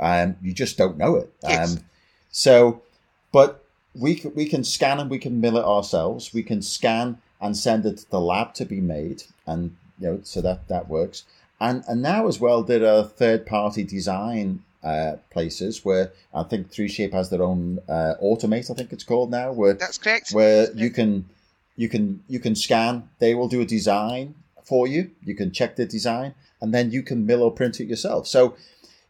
Um, 0.00 0.36
you 0.42 0.52
just 0.52 0.78
don't 0.78 0.96
know 0.96 1.16
it. 1.16 1.32
Yes. 1.42 1.76
Um, 1.76 1.84
so, 2.32 2.82
but 3.30 3.64
we 3.94 4.16
can, 4.16 4.34
we 4.34 4.46
can 4.46 4.64
scan 4.64 4.98
and 4.98 5.08
we 5.08 5.18
can 5.18 5.40
mill 5.40 5.56
it 5.56 5.64
ourselves. 5.64 6.34
We 6.34 6.42
can 6.42 6.62
scan 6.62 7.18
and 7.40 7.56
send 7.56 7.86
it 7.86 7.98
to 7.98 8.10
the 8.10 8.20
lab 8.20 8.54
to 8.54 8.64
be 8.64 8.80
made, 8.80 9.22
and 9.46 9.76
you 10.00 10.06
know, 10.08 10.20
so 10.24 10.40
that 10.40 10.66
that 10.68 10.88
works. 10.88 11.24
And 11.60 11.84
and 11.86 12.02
now 12.02 12.26
as 12.26 12.40
well, 12.40 12.64
there 12.64 12.84
are 12.84 13.04
third 13.04 13.46
party 13.46 13.84
design 13.84 14.64
uh, 14.82 15.16
places 15.30 15.84
where 15.84 16.10
I 16.34 16.42
think 16.42 16.72
3Shape 16.72 17.12
has 17.12 17.30
their 17.30 17.42
own 17.42 17.78
uh, 17.88 18.14
Automate. 18.22 18.68
I 18.70 18.74
think 18.74 18.92
it's 18.92 19.04
called 19.04 19.30
now, 19.30 19.52
where 19.52 19.74
That's 19.74 19.98
correct. 19.98 20.32
where 20.32 20.72
you 20.74 20.90
can 20.90 21.28
you 21.76 21.88
can 21.88 22.22
you 22.28 22.40
can 22.40 22.54
scan. 22.54 23.08
They 23.18 23.34
will 23.34 23.48
do 23.48 23.60
a 23.60 23.64
design 23.64 24.34
for 24.64 24.86
you. 24.86 25.10
You 25.24 25.34
can 25.34 25.52
check 25.52 25.76
the 25.76 25.86
design, 25.86 26.34
and 26.60 26.72
then 26.74 26.90
you 26.90 27.02
can 27.02 27.26
mill 27.26 27.42
or 27.42 27.52
print 27.52 27.80
it 27.80 27.86
yourself. 27.86 28.26
So, 28.26 28.56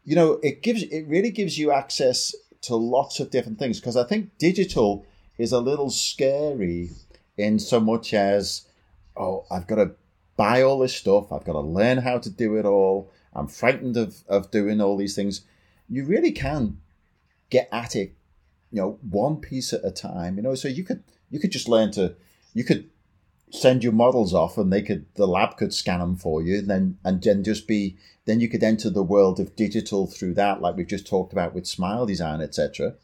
you 0.05 0.15
know, 0.15 0.39
it 0.43 0.61
gives 0.61 0.83
it 0.83 1.05
really 1.07 1.31
gives 1.31 1.57
you 1.57 1.71
access 1.71 2.35
to 2.63 2.75
lots 2.75 3.19
of 3.19 3.29
different 3.29 3.59
things 3.59 3.79
because 3.79 3.97
I 3.97 4.03
think 4.03 4.37
digital 4.37 5.05
is 5.37 5.51
a 5.51 5.59
little 5.59 5.89
scary 5.89 6.91
in 7.37 7.59
so 7.59 7.79
much 7.79 8.13
as 8.13 8.67
oh, 9.15 9.45
I've 9.51 9.67
got 9.67 9.75
to 9.75 9.91
buy 10.35 10.61
all 10.61 10.79
this 10.79 10.95
stuff. 10.95 11.31
I've 11.31 11.45
got 11.45 11.53
to 11.53 11.59
learn 11.59 11.99
how 11.99 12.17
to 12.17 12.29
do 12.29 12.55
it 12.55 12.65
all. 12.65 13.11
I'm 13.33 13.47
frightened 13.47 13.97
of 13.97 14.23
of 14.27 14.51
doing 14.51 14.81
all 14.81 14.97
these 14.97 15.15
things. 15.15 15.41
You 15.89 16.05
really 16.05 16.31
can 16.31 16.79
get 17.49 17.69
at 17.71 17.95
it, 17.95 18.15
you 18.71 18.81
know, 18.81 18.97
one 19.09 19.37
piece 19.37 19.73
at 19.73 19.85
a 19.85 19.91
time. 19.91 20.37
You 20.37 20.43
know, 20.43 20.55
so 20.55 20.67
you 20.67 20.83
could 20.83 21.03
you 21.29 21.39
could 21.39 21.51
just 21.51 21.67
learn 21.67 21.91
to 21.91 22.15
you 22.53 22.63
could 22.63 22.89
send 23.53 23.83
your 23.83 23.93
models 23.93 24.33
off 24.33 24.57
and 24.57 24.73
they 24.73 24.81
could 24.81 25.05
the 25.13 25.27
lab 25.27 25.55
could 25.57 25.71
scan 25.73 25.99
them 25.99 26.15
for 26.15 26.41
you 26.41 26.57
and 26.57 26.67
then 26.69 26.97
and 27.03 27.21
then 27.21 27.43
just 27.43 27.67
be 27.67 27.95
then 28.25 28.39
you 28.39 28.49
could 28.49 28.63
enter 28.63 28.89
the 28.89 29.03
world 29.03 29.39
of 29.39 29.55
digital 29.55 30.07
through 30.07 30.33
that 30.33 30.59
like 30.59 30.75
we've 30.75 30.87
just 30.87 31.05
talked 31.05 31.31
about 31.31 31.53
with 31.53 31.67
smile 31.67 32.05
design 32.07 32.41
etc 32.41 32.95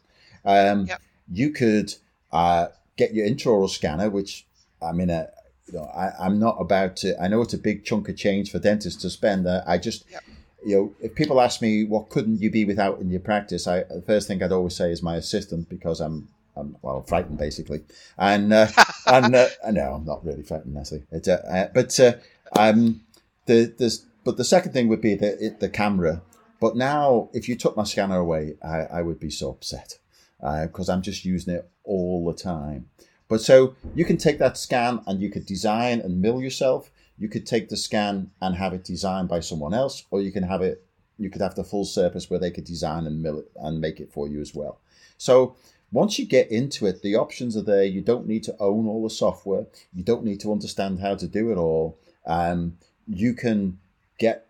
um, 0.44 0.86
Yep. 0.86 1.00
you 1.32 1.50
could 1.50 1.94
uh, 2.32 2.66
get 2.96 3.14
your 3.14 3.26
intraoral 3.28 3.70
scanner 3.70 4.10
which 4.10 4.44
i 4.82 4.90
mean 4.90 5.08
uh, 5.08 5.28
you 5.68 5.74
know 5.78 5.84
I, 5.84 6.10
i'm 6.26 6.40
not 6.40 6.56
about 6.60 6.96
to 6.96 7.08
i 7.22 7.28
know 7.28 7.42
it's 7.42 7.54
a 7.54 7.58
big 7.58 7.84
chunk 7.84 8.08
of 8.08 8.16
change 8.16 8.50
for 8.50 8.58
dentists 8.58 9.00
to 9.02 9.10
spend 9.10 9.46
uh, 9.46 9.62
i 9.68 9.78
just 9.78 10.04
Yep. 10.10 10.22
you 10.66 10.76
know, 10.76 10.94
if 11.00 11.14
people 11.14 11.40
ask 11.40 11.62
me 11.62 11.84
what 11.84 12.08
couldn't 12.10 12.40
you 12.42 12.50
be 12.50 12.64
without 12.64 13.00
in 13.00 13.08
your 13.08 13.20
practice, 13.20 13.66
I 13.68 13.84
the 13.84 14.02
first 14.04 14.26
thing 14.28 14.42
I'd 14.42 14.52
always 14.52 14.74
say 14.76 14.90
is 14.90 15.00
my 15.02 15.16
assistant 15.16 15.68
because 15.70 16.00
I'm 16.00 16.28
I'm 16.60 16.76
well 16.82 17.02
frightened 17.02 17.38
basically, 17.38 17.82
and 18.18 18.52
uh, 18.52 18.68
and 19.06 19.34
uh, 19.34 19.48
no, 19.70 19.94
I'm 19.94 20.04
not 20.04 20.24
really 20.24 20.42
frightened, 20.42 20.74
Nessie. 20.74 21.04
It's, 21.10 21.28
uh, 21.28 21.42
uh, 21.50 21.72
but 21.74 21.98
uh, 21.98 22.14
um, 22.58 23.02
the 23.46 23.74
there's 23.76 24.06
but 24.24 24.36
the 24.36 24.44
second 24.44 24.72
thing 24.72 24.88
would 24.88 25.00
be 25.00 25.14
the 25.14 25.44
it, 25.44 25.60
the 25.60 25.68
camera. 25.68 26.22
But 26.60 26.76
now, 26.76 27.30
if 27.32 27.48
you 27.48 27.56
took 27.56 27.74
my 27.74 27.84
scanner 27.84 28.18
away, 28.18 28.56
I, 28.62 28.80
I 28.80 29.02
would 29.02 29.18
be 29.18 29.30
so 29.30 29.48
upset 29.48 29.98
because 30.38 30.90
uh, 30.90 30.92
I'm 30.92 31.02
just 31.02 31.24
using 31.24 31.54
it 31.54 31.70
all 31.84 32.24
the 32.26 32.34
time. 32.34 32.90
But 33.28 33.40
so 33.40 33.76
you 33.94 34.04
can 34.04 34.16
take 34.18 34.38
that 34.38 34.58
scan 34.58 35.00
and 35.06 35.22
you 35.22 35.30
could 35.30 35.46
design 35.46 36.00
and 36.00 36.20
mill 36.20 36.42
yourself. 36.42 36.90
You 37.18 37.28
could 37.28 37.46
take 37.46 37.68
the 37.68 37.76
scan 37.76 38.30
and 38.40 38.56
have 38.56 38.72
it 38.72 38.84
designed 38.84 39.28
by 39.28 39.40
someone 39.40 39.72
else, 39.72 40.04
or 40.10 40.20
you 40.20 40.32
can 40.32 40.42
have 40.42 40.62
it. 40.62 40.84
You 41.18 41.30
could 41.30 41.42
have 41.42 41.54
the 41.54 41.64
full 41.64 41.84
surface 41.84 42.28
where 42.28 42.40
they 42.40 42.50
could 42.50 42.64
design 42.64 43.06
and 43.06 43.22
mill 43.22 43.38
it 43.38 43.50
and 43.56 43.80
make 43.80 44.00
it 44.00 44.12
for 44.12 44.26
you 44.26 44.40
as 44.40 44.54
well. 44.54 44.80
So 45.18 45.56
once 45.92 46.18
you 46.18 46.26
get 46.26 46.50
into 46.50 46.86
it, 46.86 47.02
the 47.02 47.16
options 47.16 47.56
are 47.56 47.62
there. 47.62 47.84
You 47.84 48.00
don't 48.00 48.26
need 48.26 48.44
to 48.44 48.56
own 48.60 48.86
all 48.86 49.02
the 49.02 49.10
software. 49.10 49.66
You 49.92 50.04
don't 50.04 50.24
need 50.24 50.40
to 50.40 50.52
understand 50.52 51.00
how 51.00 51.16
to 51.16 51.26
do 51.26 51.50
it 51.50 51.56
all. 51.56 51.98
Um, 52.26 52.78
you 53.08 53.34
can 53.34 53.78
get 54.18 54.46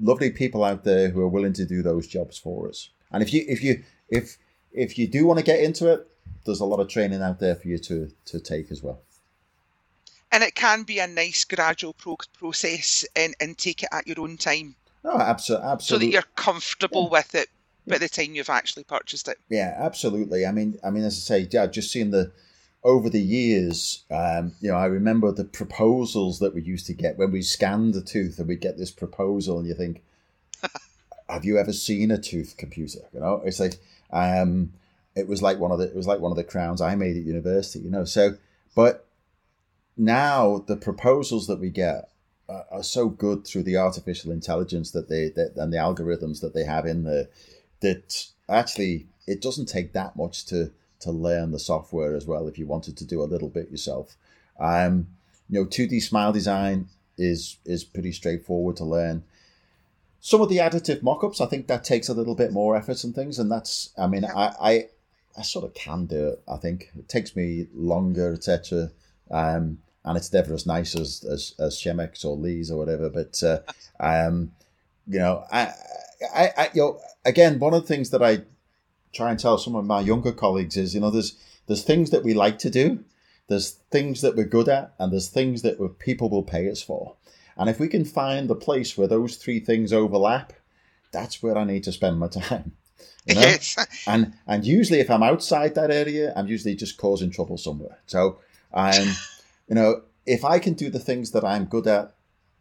lovely 0.00 0.30
people 0.30 0.64
out 0.64 0.84
there 0.84 1.10
who 1.10 1.20
are 1.20 1.28
willing 1.28 1.52
to 1.54 1.66
do 1.66 1.82
those 1.82 2.06
jobs 2.06 2.38
for 2.38 2.68
us. 2.68 2.90
And 3.12 3.22
if 3.22 3.32
you 3.32 3.44
if 3.46 3.62
you 3.62 3.82
if 4.08 4.38
if 4.72 4.98
you 4.98 5.06
do 5.06 5.26
want 5.26 5.38
to 5.38 5.44
get 5.44 5.60
into 5.60 5.92
it, 5.92 6.06
there's 6.44 6.60
a 6.60 6.64
lot 6.64 6.80
of 6.80 6.88
training 6.88 7.22
out 7.22 7.38
there 7.38 7.54
for 7.54 7.68
you 7.68 7.78
to 7.78 8.10
to 8.26 8.40
take 8.40 8.70
as 8.70 8.82
well. 8.82 9.00
And 10.32 10.42
it 10.42 10.54
can 10.54 10.82
be 10.82 10.98
a 10.98 11.06
nice 11.06 11.44
gradual 11.44 11.92
pro- 11.92 12.18
process 12.36 13.06
and, 13.14 13.34
and 13.40 13.56
take 13.56 13.84
it 13.84 13.88
at 13.92 14.06
your 14.06 14.20
own 14.20 14.36
time. 14.36 14.74
Absolutely, 15.04 15.66
absolutely. 15.66 15.84
So 15.84 15.98
that 15.98 16.12
you're 16.12 16.34
comfortable 16.34 17.04
yeah. 17.04 17.18
with 17.18 17.34
it 17.36 17.48
by 17.86 17.98
the 17.98 18.08
time 18.08 18.34
you've 18.34 18.50
actually 18.50 18.84
purchased 18.84 19.28
it. 19.28 19.38
Yeah, 19.48 19.74
absolutely. 19.78 20.44
I 20.44 20.52
mean, 20.52 20.78
I 20.84 20.90
mean, 20.90 21.04
as 21.04 21.14
I 21.14 21.20
say, 21.20 21.48
yeah, 21.50 21.66
just 21.66 21.92
seeing 21.92 22.10
the 22.10 22.32
over 22.82 23.10
the 23.10 23.20
years, 23.20 24.04
um, 24.10 24.52
you 24.60 24.70
know, 24.70 24.76
I 24.76 24.86
remember 24.86 25.32
the 25.32 25.44
proposals 25.44 26.38
that 26.38 26.54
we 26.54 26.62
used 26.62 26.86
to 26.86 26.94
get 26.94 27.18
when 27.18 27.32
we 27.32 27.42
scanned 27.42 27.94
the 27.94 28.02
tooth, 28.02 28.38
and 28.38 28.48
we 28.48 28.56
get 28.56 28.78
this 28.78 28.90
proposal, 28.90 29.58
and 29.58 29.66
you 29.66 29.74
think, 29.74 30.02
"Have 31.28 31.44
you 31.44 31.58
ever 31.58 31.72
seen 31.72 32.10
a 32.10 32.18
tooth 32.18 32.56
computer?" 32.56 33.00
You 33.12 33.20
know, 33.20 33.42
it's 33.44 33.60
like, 33.60 33.80
um, 34.12 34.72
it 35.14 35.26
was 35.26 35.42
like 35.42 35.58
one 35.58 35.72
of 35.72 35.78
the 35.78 35.86
it 35.86 35.96
was 35.96 36.06
like 36.06 36.20
one 36.20 36.32
of 36.32 36.36
the 36.36 36.44
crowns 36.44 36.80
I 36.80 36.94
made 36.94 37.16
at 37.16 37.24
university, 37.24 37.84
you 37.84 37.90
know. 37.90 38.04
So, 38.04 38.36
but 38.74 39.06
now 39.96 40.64
the 40.66 40.76
proposals 40.76 41.46
that 41.46 41.58
we 41.58 41.70
get 41.70 42.10
are, 42.48 42.66
are 42.70 42.82
so 42.82 43.08
good 43.08 43.46
through 43.46 43.64
the 43.64 43.76
artificial 43.76 44.30
intelligence 44.30 44.90
that 44.92 45.08
they 45.08 45.30
that, 45.30 45.54
and 45.56 45.72
the 45.72 45.78
algorithms 45.78 46.40
that 46.40 46.54
they 46.54 46.64
have 46.64 46.86
in 46.86 47.04
there 47.04 47.28
that 47.80 48.26
actually 48.48 49.06
it 49.26 49.42
doesn't 49.42 49.66
take 49.66 49.92
that 49.92 50.16
much 50.16 50.46
to 50.46 50.72
to 51.00 51.10
learn 51.10 51.50
the 51.50 51.58
software 51.58 52.14
as 52.16 52.26
well 52.26 52.48
if 52.48 52.58
you 52.58 52.66
wanted 52.66 52.96
to 52.96 53.04
do 53.04 53.22
a 53.22 53.24
little 53.24 53.48
bit 53.48 53.70
yourself. 53.70 54.16
Um, 54.58 55.08
you 55.48 55.60
know, 55.60 55.66
2D 55.66 56.02
smile 56.02 56.32
design 56.32 56.88
is 57.18 57.58
is 57.64 57.84
pretty 57.84 58.12
straightforward 58.12 58.76
to 58.76 58.84
learn. 58.84 59.24
Some 60.20 60.40
of 60.40 60.48
the 60.48 60.58
additive 60.58 61.02
mock-ups, 61.02 61.40
I 61.40 61.46
think 61.46 61.68
that 61.68 61.84
takes 61.84 62.08
a 62.08 62.14
little 62.14 62.34
bit 62.34 62.52
more 62.52 62.74
effort 62.74 63.04
and 63.04 63.14
things, 63.14 63.38
and 63.38 63.50
that's 63.50 63.92
I 63.96 64.06
mean, 64.06 64.24
I, 64.24 64.54
I 64.60 64.88
I 65.38 65.42
sort 65.42 65.64
of 65.64 65.74
can 65.74 66.06
do 66.06 66.28
it. 66.28 66.42
I 66.48 66.56
think 66.56 66.90
it 66.98 67.08
takes 67.08 67.36
me 67.36 67.66
longer, 67.74 68.32
etc. 68.32 68.90
Um, 69.30 69.78
and 70.04 70.16
it's 70.16 70.32
never 70.32 70.54
as 70.54 70.66
nice 70.66 70.94
as 70.94 71.24
as, 71.24 71.54
as 71.58 71.76
Shemek's 71.76 72.24
or 72.24 72.36
Lee's 72.36 72.70
or 72.70 72.78
whatever. 72.78 73.10
But 73.10 73.42
uh, 73.42 73.60
um, 74.00 74.52
you 75.06 75.18
know, 75.18 75.44
I, 75.52 75.72
I, 76.34 76.50
I, 76.56 76.70
you 76.74 76.82
know, 76.82 77.00
again, 77.24 77.58
one 77.58 77.74
of 77.74 77.82
the 77.82 77.88
things 77.88 78.10
that 78.10 78.22
I 78.22 78.42
try 79.12 79.30
and 79.30 79.38
tell 79.38 79.58
some 79.58 79.74
of 79.74 79.84
my 79.84 80.00
younger 80.00 80.32
colleagues 80.32 80.76
is, 80.76 80.94
you 80.94 81.00
know, 81.00 81.10
there's 81.10 81.38
there's 81.66 81.82
things 81.82 82.10
that 82.10 82.22
we 82.22 82.32
like 82.32 82.58
to 82.60 82.70
do, 82.70 83.04
there's 83.48 83.70
things 83.90 84.20
that 84.20 84.36
we're 84.36 84.44
good 84.44 84.68
at, 84.68 84.94
and 84.98 85.12
there's 85.12 85.28
things 85.28 85.62
that 85.62 85.98
people 85.98 86.28
will 86.30 86.42
pay 86.42 86.70
us 86.70 86.82
for. 86.82 87.16
And 87.56 87.70
if 87.70 87.80
we 87.80 87.88
can 87.88 88.04
find 88.04 88.48
the 88.48 88.54
place 88.54 88.96
where 88.96 89.08
those 89.08 89.36
three 89.36 89.60
things 89.60 89.92
overlap, 89.92 90.52
that's 91.10 91.42
where 91.42 91.56
I 91.56 91.64
need 91.64 91.84
to 91.84 91.92
spend 91.92 92.18
my 92.18 92.28
time. 92.28 92.72
You 93.26 93.34
know? 93.34 93.40
Yes. 93.40 93.76
And 94.06 94.34
and 94.46 94.64
usually 94.64 95.00
if 95.00 95.10
I'm 95.10 95.22
outside 95.22 95.74
that 95.74 95.90
area, 95.90 96.32
I'm 96.36 96.46
usually 96.46 96.76
just 96.76 96.96
causing 96.96 97.30
trouble 97.30 97.58
somewhere. 97.58 97.98
So 98.06 98.38
I'm, 98.72 99.08
you 99.68 99.74
know, 99.74 100.02
if 100.26 100.44
I 100.44 100.58
can 100.58 100.74
do 100.74 100.90
the 100.90 101.00
things 101.00 101.32
that 101.32 101.44
I'm 101.44 101.64
good 101.64 101.86
at, 101.86 102.14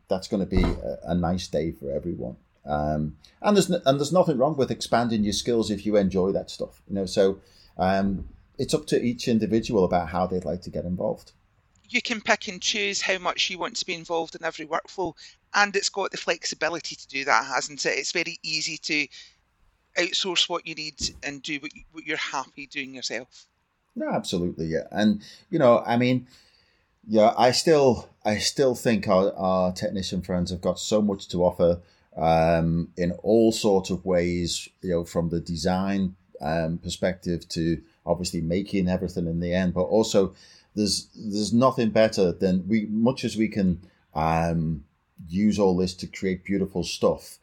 that's 0.07 0.27
going 0.27 0.47
to 0.47 0.49
be 0.49 0.63
a, 0.63 0.99
a 1.03 1.15
nice 1.15 1.47
day 1.47 1.71
for 1.71 1.91
everyone. 1.91 2.37
Um, 2.65 3.17
and 3.41 3.55
there's 3.55 3.69
and 3.69 3.99
there's 3.99 4.11
nothing 4.11 4.37
wrong 4.37 4.57
with 4.57 4.71
expanding 4.71 5.23
your 5.23 5.33
skills 5.33 5.69
if 5.69 5.85
you 5.85 5.95
enjoy 5.97 6.31
that 6.31 6.49
stuff. 6.49 6.81
You 6.87 6.95
know, 6.95 7.05
so 7.05 7.39
um, 7.77 8.27
it's 8.57 8.73
up 8.73 8.87
to 8.87 9.01
each 9.01 9.27
individual 9.27 9.85
about 9.85 10.09
how 10.09 10.25
they'd 10.27 10.45
like 10.45 10.61
to 10.63 10.69
get 10.69 10.85
involved. 10.85 11.31
You 11.87 12.01
can 12.01 12.21
pick 12.21 12.47
and 12.47 12.61
choose 12.61 13.01
how 13.01 13.19
much 13.19 13.49
you 13.49 13.59
want 13.59 13.75
to 13.77 13.85
be 13.85 13.93
involved 13.93 14.35
in 14.35 14.43
every 14.43 14.65
workflow, 14.65 15.13
and 15.53 15.75
it's 15.75 15.89
got 15.89 16.11
the 16.11 16.17
flexibility 16.17 16.95
to 16.95 17.07
do 17.07 17.25
that, 17.25 17.45
hasn't 17.45 17.85
it? 17.85 17.99
It's 17.99 18.11
very 18.11 18.39
easy 18.43 18.77
to 18.77 19.07
outsource 19.97 20.49
what 20.49 20.65
you 20.65 20.75
need 20.75 20.95
and 21.23 21.41
do 21.41 21.59
what, 21.59 21.71
you, 22.05 22.13
are 22.13 22.17
happy 22.17 22.65
doing 22.67 22.95
yourself. 22.95 23.45
No, 23.95 24.09
absolutely, 24.09 24.65
yeah. 24.65 24.87
And 24.91 25.21
you 25.49 25.59
know, 25.59 25.83
I 25.85 25.97
mean, 25.97 26.27
yeah, 27.07 27.33
I 27.37 27.51
still, 27.51 28.09
I 28.25 28.39
still 28.39 28.73
think 28.73 29.07
our, 29.07 29.31
our 29.35 29.71
technician 29.71 30.21
friends 30.21 30.49
have 30.49 30.61
got 30.61 30.79
so 30.79 31.01
much 31.01 31.27
to 31.29 31.43
offer 31.45 31.81
um, 32.15 32.89
in 32.97 33.11
all 33.23 33.51
sorts 33.51 33.89
of 33.89 34.05
ways. 34.05 34.69
You 34.81 34.89
know, 34.91 35.05
from 35.05 35.29
the 35.29 35.39
design 35.39 36.15
um, 36.41 36.77
perspective 36.77 37.47
to 37.49 37.81
obviously 38.05 38.41
making 38.41 38.87
everything 38.87 39.27
in 39.27 39.39
the 39.39 39.53
end, 39.53 39.73
but 39.73 39.83
also 39.83 40.35
there's 40.75 41.07
there's 41.15 41.53
nothing 41.53 41.89
better 41.89 42.31
than 42.31 42.67
we 42.67 42.85
much 42.87 43.23
as 43.23 43.37
we 43.37 43.47
can 43.47 43.81
um, 44.13 44.83
use 45.27 45.59
all 45.59 45.75
this 45.75 45.93
to 45.95 46.07
create 46.07 46.43
beautiful 46.43 46.83
stuff 46.83 47.39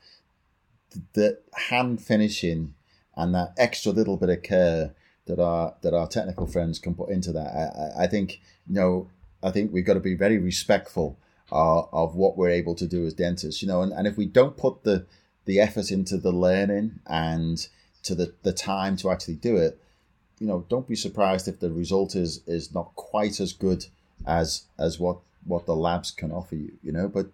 the 1.13 1.39
hand 1.69 2.03
finishing 2.03 2.75
and 3.17 3.35
that 3.35 3.55
extra 3.57 3.93
little 3.93 4.17
bit 4.17 4.31
of 4.31 4.43
care 4.43 4.95
that 5.27 5.39
our 5.39 5.75
that 5.83 5.95
our 5.95 6.07
technical 6.07 6.47
friends 6.47 6.79
can 6.79 6.95
put 6.95 7.11
into 7.11 7.33
that. 7.33 7.95
I, 7.99 8.05
I 8.05 8.07
think 8.07 8.41
you 8.67 8.75
know 8.75 9.11
I 9.43 9.51
think 9.51 9.73
we've 9.73 9.85
got 9.85 9.95
to 9.95 10.01
be 10.01 10.15
very 10.15 10.39
respectful 10.39 11.19
uh, 11.53 11.83
of 11.93 12.17
what 12.17 12.37
we're 12.37 12.49
able 12.49 12.75
to 12.75 12.87
do 12.87 13.07
as 13.07 13.15
dentists. 13.15 13.63
You 13.63 13.69
know, 13.69 13.83
and, 13.83 13.93
and 13.93 14.07
if 14.07 14.17
we 14.17 14.27
don't 14.27 14.57
put 14.57 14.83
the 14.83 15.07
the 15.45 15.61
effort 15.61 15.91
into 15.91 16.17
the 16.17 16.33
learning 16.33 17.01
and 17.07 17.69
to 18.05 18.15
the, 18.15 18.33
the 18.43 18.53
time 18.53 18.97
to 18.97 19.11
actually 19.11 19.35
do 19.35 19.57
it, 19.57 19.81
you 20.39 20.47
know, 20.47 20.65
don't 20.69 20.89
be 20.89 20.97
surprised 20.97 21.47
if 21.47 21.61
the 21.61 21.71
result 21.71 22.17
is 22.17 22.41
is 22.47 22.75
not 22.75 22.95
quite 22.97 23.39
as 23.39 23.53
good 23.53 23.87
as 24.27 24.65
as 24.79 24.99
what 24.99 25.19
what 25.45 25.67
the 25.67 25.77
labs 25.77 26.11
can 26.11 26.33
offer 26.33 26.57
you. 26.57 26.73
You 26.83 26.93
know, 26.93 27.09
but 27.09 27.27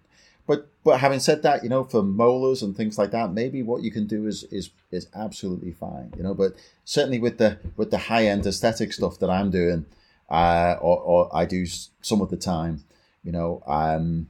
but 0.49 0.69
but 0.83 0.99
having 0.99 1.21
said 1.21 1.43
that, 1.43 1.63
you 1.63 1.69
know, 1.69 1.85
for 1.85 2.03
molars 2.03 2.63
and 2.63 2.77
things 2.77 2.99
like 2.99 3.13
that, 3.13 3.33
maybe 3.33 3.63
what 3.63 3.83
you 3.83 3.93
can 3.93 4.07
do 4.07 4.27
is 4.27 4.45
is 4.45 4.71
is 4.91 5.07
absolutely 5.15 5.73
fine, 5.73 6.13
you 6.17 6.23
know. 6.23 6.35
But 6.35 6.55
certainly 6.85 7.19
with 7.19 7.39
the 7.39 7.59
with 7.77 7.91
the 7.91 7.99
high 7.99 8.27
end 8.27 8.47
aesthetic 8.47 8.93
stuff 8.93 9.19
that 9.21 9.31
I'm 9.31 9.51
doing, 9.51 9.87
uh, 10.29 10.77
or 10.81 10.99
or 10.99 11.37
I 11.37 11.45
do 11.45 11.67
some 12.01 12.21
of 12.21 12.31
the 12.31 12.37
time, 12.37 12.85
you 13.29 13.33
know, 13.33 13.63
um, 13.67 14.27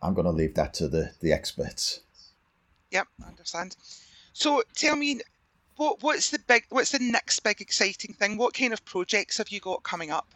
I'm 0.00 0.14
going 0.14 0.24
to 0.24 0.32
leave 0.32 0.54
that 0.54 0.72
to 0.74 0.88
the 0.88 1.10
the 1.20 1.30
experts. 1.30 2.00
Yep, 2.90 3.06
I 3.22 3.28
understand. 3.28 3.76
So 4.32 4.62
tell 4.74 4.96
me, 4.96 5.20
what 5.76 6.02
what's 6.02 6.30
the 6.30 6.38
big 6.38 6.64
what's 6.70 6.92
the 6.92 7.00
next 7.00 7.40
big 7.40 7.60
exciting 7.60 8.14
thing? 8.14 8.38
What 8.38 8.54
kind 8.54 8.72
of 8.72 8.82
projects 8.86 9.36
have 9.36 9.50
you 9.50 9.60
got 9.60 9.82
coming 9.82 10.10
up? 10.10 10.26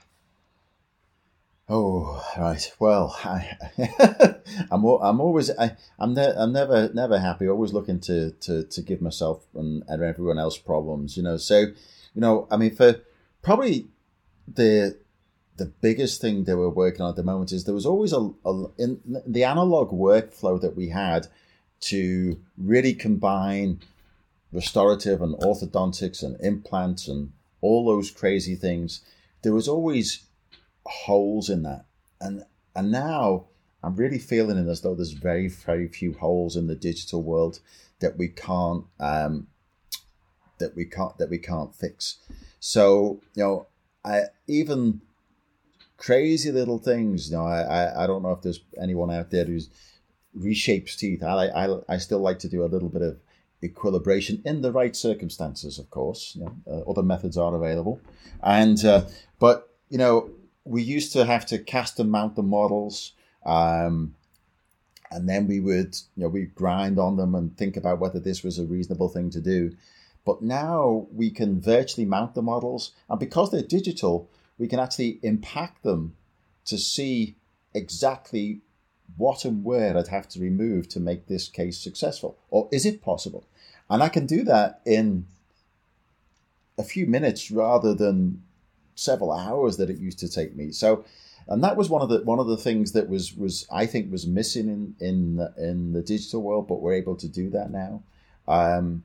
Oh 1.67 2.23
right. 2.37 2.71
Well, 2.79 3.17
I, 3.25 3.57
I'm 4.71 4.85
I'm 4.85 5.21
always 5.23 5.51
I, 5.59 5.75
I'm 5.99 6.13
ne- 6.13 6.37
I'm 6.37 6.53
never 6.53 6.91
never 6.93 7.19
happy. 7.19 7.49
Always 7.49 7.73
looking 7.73 8.01
to 8.01 8.33
to 8.33 8.65
to 8.65 8.83
give 8.83 9.01
myself 9.01 9.47
and, 9.55 9.83
and 9.89 10.03
everyone 10.03 10.39
else 10.39 10.59
problems. 10.59 11.17
You 11.17 11.23
know. 11.23 11.39
So, 11.39 11.61
you 11.61 12.21
know, 12.21 12.47
I 12.51 12.59
mean, 12.59 12.77
for 12.77 13.01
probably 13.41 13.87
the 14.47 14.99
the 15.57 15.67
biggest 15.67 16.21
thing 16.21 16.45
that 16.45 16.57
we're 16.57 16.69
working 16.69 17.03
on 17.03 17.11
at 17.11 17.17
the 17.17 17.23
moment 17.23 17.53
is 17.53 17.65
there 17.65 17.75
was 17.75 17.87
always 17.87 18.13
a, 18.13 18.31
a 18.45 18.65
in 18.79 19.01
the 19.27 19.45
analog 19.45 19.91
workflow 19.91 20.61
that 20.61 20.77
we 20.77 20.89
had 20.89 21.27
to 21.81 22.39
really 22.57 22.95
combine 22.95 23.81
restorative 24.53 25.21
and 25.21 25.35
orthodontics 25.37 26.23
and 26.23 26.41
implants 26.41 27.09
and 27.09 27.33
all 27.61 27.85
those 27.85 28.11
crazy 28.11 28.55
things. 28.55 29.01
There 29.43 29.53
was 29.53 29.69
always 29.69 30.25
holes 30.87 31.51
in 31.51 31.63
that. 31.63 31.85
And 32.21 32.45
and 32.75 32.91
now 32.91 33.47
I'm 33.83 33.97
really 33.97 34.19
feeling 34.19 34.57
it 34.57 34.71
as 34.71 34.81
though 34.81 34.95
there's 34.95 35.13
very, 35.13 35.49
very 35.49 35.89
few 35.89 36.15
holes 36.15 36.57
in 36.57 36.67
the 36.67 36.75
digital 36.75 37.23
world 37.23 37.61
that 38.01 38.17
we 38.17 38.29
can't 38.29 38.85
um, 38.99 39.49
that 40.59 40.75
we 40.75 40.85
can't 40.85 41.17
that 41.19 41.31
we 41.31 41.39
can't 41.39 41.75
fix. 41.75 42.19
So, 42.61 43.21
you 43.35 43.43
know, 43.43 43.67
I 44.05 44.25
even 44.47 45.03
crazy 45.97 46.51
little 46.51 46.79
things, 46.79 47.31
you 47.31 47.37
know, 47.37 47.47
I, 47.47 47.61
I, 47.61 48.05
I 48.05 48.07
don't 48.07 48.23
know 48.23 48.33
if 48.33 48.43
there's 48.43 48.61
anyone 48.81 49.11
out 49.11 49.31
there 49.31 49.45
who's 49.45 49.71
reshapes 50.39 50.97
teeth. 50.97 51.23
I, 51.23 51.47
I, 51.49 51.79
I 51.89 51.99
still 51.99 52.21
like 52.21 52.39
to 52.41 52.49
do 52.49 52.65
a 52.65 52.67
little 52.67 52.89
bit 52.89 53.03
of 53.03 53.19
equilibration 53.63 54.43
in 54.45 54.63
the 54.63 54.73
right 54.73 54.95
circumstances, 54.95 55.79
of 55.79 55.91
course. 55.91 56.37
You 56.37 56.45
know, 56.45 56.57
uh, 56.71 56.91
other 56.91 57.03
methods 57.03 57.37
are 57.37 57.55
available, 57.55 58.01
and 58.43 58.85
uh, 58.85 59.03
but 59.39 59.71
you 59.89 59.99
know 59.99 60.31
we 60.65 60.83
used 60.83 61.13
to 61.13 61.25
have 61.25 61.47
to 61.47 61.59
cast 61.59 62.01
and 62.01 62.11
mount 62.11 62.37
the 62.37 62.43
models. 62.43 63.13
Um, 63.45 64.15
and 65.11 65.29
then 65.29 65.47
we 65.47 65.61
would, 65.61 65.95
you 66.17 66.25
know, 66.25 66.29
we 66.29 66.47
grind 66.47 66.99
on 66.99 67.17
them 67.17 67.37
and 67.37 67.57
think 67.57 67.77
about 67.77 68.01
whether 68.01 68.19
this 68.19 68.43
was 68.43 68.59
a 68.59 68.65
reasonable 68.65 69.09
thing 69.09 69.31
to 69.31 69.41
do. 69.41 69.77
But 70.25 70.43
now 70.43 71.07
we 71.13 71.31
can 71.31 71.61
virtually 71.61 72.07
mount 72.07 72.35
the 72.35 72.43
models, 72.43 72.93
and 73.09 73.21
because 73.21 73.51
they're 73.51 73.63
digital, 73.63 74.29
we 74.59 74.69
can 74.69 74.79
actually 74.79 75.19
impact 75.23 75.83
them 75.83 76.15
to 76.67 76.79
see 76.79 77.37
exactly 77.75 78.61
what 79.17 79.45
and 79.45 79.65
where 79.65 79.97
I'd 79.97 80.09
have 80.09 80.29
to 80.31 80.41
remove 80.41 80.89
to 80.91 81.01
make 81.01 81.27
this 81.27 81.49
case 81.49 81.79
successful, 81.79 82.39
or 82.51 82.69
is 82.73 82.87
it 82.87 83.03
possible? 83.03 83.45
And 83.91 84.03
I 84.03 84.09
can 84.09 84.27
do 84.27 84.43
that 84.45 84.81
in 84.87 85.27
a 86.79 86.83
few 86.83 87.07
minutes 87.07 87.51
rather 87.51 87.95
than 87.95 88.43
several 88.95 89.33
hours 89.33 89.77
that 89.77 89.91
it 89.91 89.99
used 89.99 90.19
to 90.21 90.29
take 90.29 90.57
me. 90.57 90.73
So, 90.73 91.05
and 91.47 91.63
that 91.63 91.77
was 91.77 91.91
one 91.91 92.03
of 92.03 92.09
the 92.09 92.23
one 92.23 92.39
of 92.39 92.47
the 92.47 92.57
things 92.57 92.93
that 92.93 93.09
was 93.09 93.37
was 93.37 93.67
I 93.71 93.87
think 93.87 94.11
was 94.11 94.27
missing 94.27 94.69
in 94.69 94.97
in 95.01 95.37
the, 95.37 95.53
in 95.59 95.93
the 95.93 96.03
digital 96.03 96.43
world, 96.43 96.67
but 96.67 96.81
we're 96.81 96.95
able 96.95 97.17
to 97.17 97.29
do 97.29 97.51
that 97.51 97.71
now. 97.71 98.03
Um, 98.49 99.05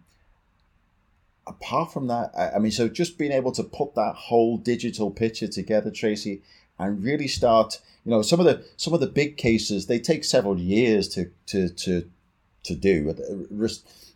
apart 1.49 1.91
from 1.91 2.07
that, 2.07 2.31
I, 2.37 2.51
I 2.51 2.59
mean, 2.59 2.71
so 2.71 2.87
just 2.87 3.17
being 3.17 3.31
able 3.31 3.51
to 3.53 3.63
put 3.63 3.95
that 3.95 4.15
whole 4.15 4.57
digital 4.57 5.11
picture 5.11 5.47
together, 5.47 5.91
Tracy, 5.91 6.41
and 6.77 7.03
really 7.03 7.27
start, 7.27 7.81
you 8.05 8.11
know, 8.11 8.21
some 8.21 8.39
of 8.39 8.45
the 8.45 8.63
some 8.77 8.93
of 8.93 9.01
the 9.01 9.07
big 9.07 9.37
cases 9.37 9.87
they 9.87 9.99
take 9.99 10.23
several 10.23 10.57
years 10.57 11.09
to 11.09 11.31
to 11.47 11.69
to 11.69 12.09
to 12.63 12.75
do. 12.75 13.13
You 13.49 13.69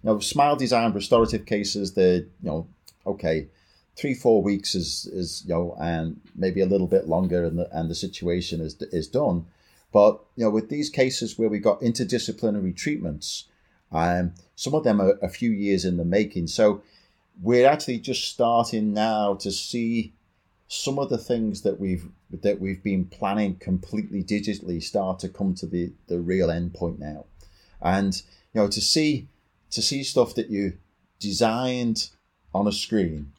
know, 0.03 0.19
smile 0.19 0.55
design 0.55 0.93
restorative 0.93 1.45
cases, 1.45 1.93
they're 1.93 2.17
you 2.17 2.27
know 2.41 2.67
okay 3.05 3.47
three 3.95 4.13
four 4.13 4.41
weeks 4.41 4.75
is 4.75 5.07
is 5.11 5.43
you 5.45 5.53
know 5.53 5.75
and 5.79 6.19
maybe 6.35 6.61
a 6.61 6.65
little 6.65 6.87
bit 6.87 7.07
longer 7.07 7.43
and 7.45 7.59
the, 7.59 7.77
and 7.77 7.89
the 7.89 7.95
situation 7.95 8.61
is 8.61 8.75
is 8.91 9.07
done 9.07 9.45
but 9.91 10.19
you 10.35 10.43
know 10.43 10.49
with 10.49 10.69
these 10.69 10.89
cases 10.89 11.37
where 11.37 11.49
we 11.49 11.59
got 11.59 11.81
interdisciplinary 11.81 12.75
treatments 12.75 13.45
um, 13.91 14.33
some 14.55 14.73
of 14.73 14.83
them 14.83 14.99
are 14.99 15.17
a 15.21 15.29
few 15.29 15.51
years 15.51 15.85
in 15.85 15.97
the 15.97 16.05
making 16.05 16.47
so 16.47 16.81
we're 17.41 17.67
actually 17.67 17.99
just 17.99 18.29
starting 18.29 18.93
now 18.93 19.33
to 19.35 19.51
see 19.51 20.13
some 20.67 20.97
of 20.97 21.09
the 21.09 21.17
things 21.17 21.61
that 21.61 21.79
we've 21.79 22.07
that 22.31 22.59
we've 22.59 22.83
been 22.83 23.05
planning 23.05 23.55
completely 23.55 24.23
digitally 24.23 24.81
start 24.81 25.19
to 25.19 25.29
come 25.29 25.53
to 25.53 25.65
the 25.65 25.91
the 26.07 26.19
real 26.19 26.49
end 26.49 26.73
point 26.73 26.99
now 26.99 27.25
and 27.81 28.23
you 28.53 28.61
know 28.61 28.67
to 28.67 28.81
see 28.81 29.27
to 29.69 29.81
see 29.81 30.03
stuff 30.03 30.35
that 30.35 30.49
you 30.49 30.73
designed 31.19 32.09
on 32.53 32.67
a 32.67 32.71
screen 32.71 33.31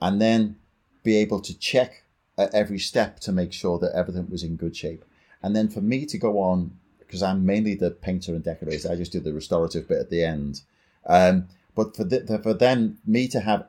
and 0.00 0.20
then 0.20 0.56
be 1.02 1.16
able 1.16 1.40
to 1.40 1.58
check 1.58 2.02
at 2.38 2.54
every 2.54 2.78
step 2.78 3.20
to 3.20 3.32
make 3.32 3.52
sure 3.52 3.78
that 3.78 3.94
everything 3.94 4.28
was 4.30 4.42
in 4.42 4.56
good 4.56 4.76
shape. 4.76 5.04
And 5.42 5.54
then 5.54 5.68
for 5.68 5.80
me 5.80 6.06
to 6.06 6.18
go 6.18 6.38
on, 6.38 6.72
because 6.98 7.22
I'm 7.22 7.44
mainly 7.44 7.74
the 7.74 7.90
painter 7.90 8.34
and 8.34 8.42
decorator, 8.42 8.90
I 8.90 8.96
just 8.96 9.12
do 9.12 9.20
the 9.20 9.32
restorative 9.32 9.88
bit 9.88 9.98
at 9.98 10.10
the 10.10 10.24
end. 10.24 10.62
Um, 11.06 11.48
but 11.74 11.96
for, 11.96 12.04
the, 12.04 12.40
for 12.42 12.54
then 12.54 12.98
me 13.06 13.28
to 13.28 13.40
have 13.40 13.68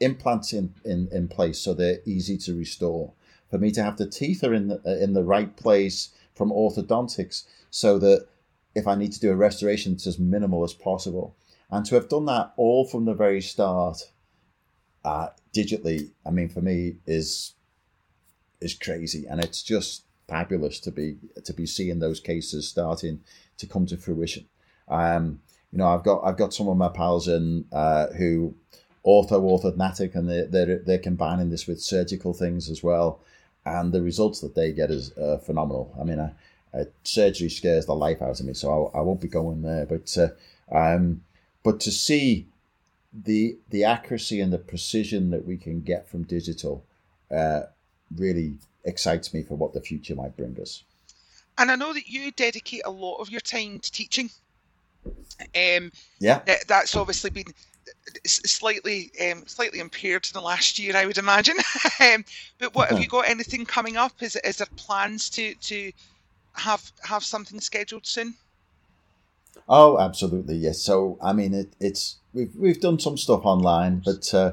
implants 0.00 0.52
in, 0.52 0.74
in, 0.84 1.08
in 1.12 1.28
place 1.28 1.58
so 1.58 1.72
they're 1.74 2.00
easy 2.04 2.36
to 2.38 2.56
restore, 2.56 3.12
for 3.50 3.58
me 3.58 3.70
to 3.70 3.82
have 3.82 3.96
the 3.96 4.06
teeth 4.06 4.42
are 4.44 4.54
in 4.54 4.68
the, 4.68 5.02
in 5.02 5.12
the 5.12 5.24
right 5.24 5.56
place 5.56 6.10
from 6.34 6.50
orthodontics 6.50 7.44
so 7.70 7.98
that 7.98 8.26
if 8.74 8.86
I 8.86 8.94
need 8.94 9.12
to 9.12 9.20
do 9.20 9.30
a 9.30 9.36
restoration, 9.36 9.94
it's 9.94 10.06
as 10.06 10.18
minimal 10.18 10.62
as 10.62 10.74
possible. 10.74 11.34
And 11.70 11.84
to 11.86 11.94
have 11.94 12.08
done 12.08 12.26
that 12.26 12.52
all 12.56 12.86
from 12.86 13.06
the 13.06 13.14
very 13.14 13.40
start 13.40 14.12
uh, 15.04 15.28
digitally, 15.54 16.10
I 16.24 16.30
mean, 16.30 16.48
for 16.48 16.60
me 16.60 16.96
is 17.06 17.54
is 18.60 18.74
crazy, 18.74 19.26
and 19.26 19.42
it's 19.42 19.62
just 19.62 20.04
fabulous 20.28 20.80
to 20.80 20.90
be 20.90 21.16
to 21.44 21.52
be 21.52 21.66
seeing 21.66 21.98
those 21.98 22.20
cases 22.20 22.68
starting 22.68 23.20
to 23.58 23.66
come 23.66 23.86
to 23.86 23.96
fruition. 23.96 24.46
Um, 24.88 25.40
you 25.76 25.82
know, 25.82 25.88
I've 25.88 26.04
got 26.04 26.24
I've 26.24 26.38
got 26.38 26.54
some 26.54 26.68
of 26.68 26.78
my 26.78 26.88
pals 26.88 27.28
in 27.28 27.66
uh, 27.70 28.06
who 28.14 28.54
ortho 29.04 29.32
orthodontic, 29.32 30.14
and 30.14 30.26
they 30.26 30.44
they're 30.44 30.78
they're 30.78 30.98
combining 30.98 31.50
this 31.50 31.66
with 31.66 31.82
surgical 31.82 32.32
things 32.32 32.70
as 32.70 32.82
well, 32.82 33.20
and 33.66 33.92
the 33.92 34.00
results 34.00 34.40
that 34.40 34.54
they 34.54 34.72
get 34.72 34.90
is 34.90 35.12
uh, 35.18 35.36
phenomenal. 35.36 35.94
I 36.00 36.04
mean, 36.04 36.32
surgery 37.04 37.50
scares 37.50 37.84
the 37.84 37.94
life 37.94 38.22
out 38.22 38.40
of 38.40 38.46
me, 38.46 38.54
so 38.54 38.90
I, 38.94 39.00
I 39.00 39.02
won't 39.02 39.20
be 39.20 39.28
going 39.28 39.60
there. 39.60 39.84
But 39.84 40.16
uh, 40.16 40.28
um, 40.74 41.20
but 41.62 41.78
to 41.80 41.90
see 41.90 42.46
the 43.12 43.58
the 43.68 43.84
accuracy 43.84 44.40
and 44.40 44.50
the 44.50 44.58
precision 44.58 45.28
that 45.28 45.44
we 45.44 45.58
can 45.58 45.82
get 45.82 46.08
from 46.08 46.22
digital 46.22 46.86
uh, 47.30 47.64
really 48.16 48.56
excites 48.84 49.34
me 49.34 49.42
for 49.42 49.56
what 49.56 49.74
the 49.74 49.82
future 49.82 50.14
might 50.14 50.38
bring 50.38 50.58
us. 50.58 50.84
And 51.58 51.70
I 51.70 51.76
know 51.76 51.92
that 51.92 52.08
you 52.08 52.32
dedicate 52.32 52.80
a 52.86 52.90
lot 52.90 53.16
of 53.16 53.28
your 53.28 53.42
time 53.42 53.78
to 53.78 53.92
teaching. 53.92 54.30
Um, 55.54 55.92
yeah, 56.18 56.40
that's 56.66 56.96
obviously 56.96 57.30
been 57.30 57.52
slightly 58.26 59.10
um, 59.20 59.46
slightly 59.46 59.80
impaired 59.80 60.26
in 60.26 60.32
the 60.32 60.44
last 60.44 60.78
year, 60.78 60.96
I 60.96 61.06
would 61.06 61.18
imagine. 61.18 61.56
um, 62.00 62.24
but 62.58 62.74
what 62.74 62.90
have 62.90 63.00
you 63.00 63.08
got 63.08 63.28
anything 63.28 63.64
coming 63.64 63.96
up? 63.96 64.22
Is 64.22 64.36
is 64.36 64.58
there 64.58 64.68
plans 64.76 65.30
to 65.30 65.54
to 65.54 65.92
have 66.54 66.90
have 67.02 67.24
something 67.24 67.60
scheduled 67.60 68.06
soon? 68.06 68.34
Oh, 69.68 69.98
absolutely, 69.98 70.56
yes. 70.56 70.80
So, 70.80 71.18
I 71.20 71.32
mean, 71.32 71.52
it, 71.54 71.72
it's 71.80 72.16
we've 72.32 72.54
we've 72.56 72.80
done 72.80 72.98
some 72.98 73.16
stuff 73.16 73.44
online, 73.44 74.02
but 74.04 74.32
uh, 74.32 74.52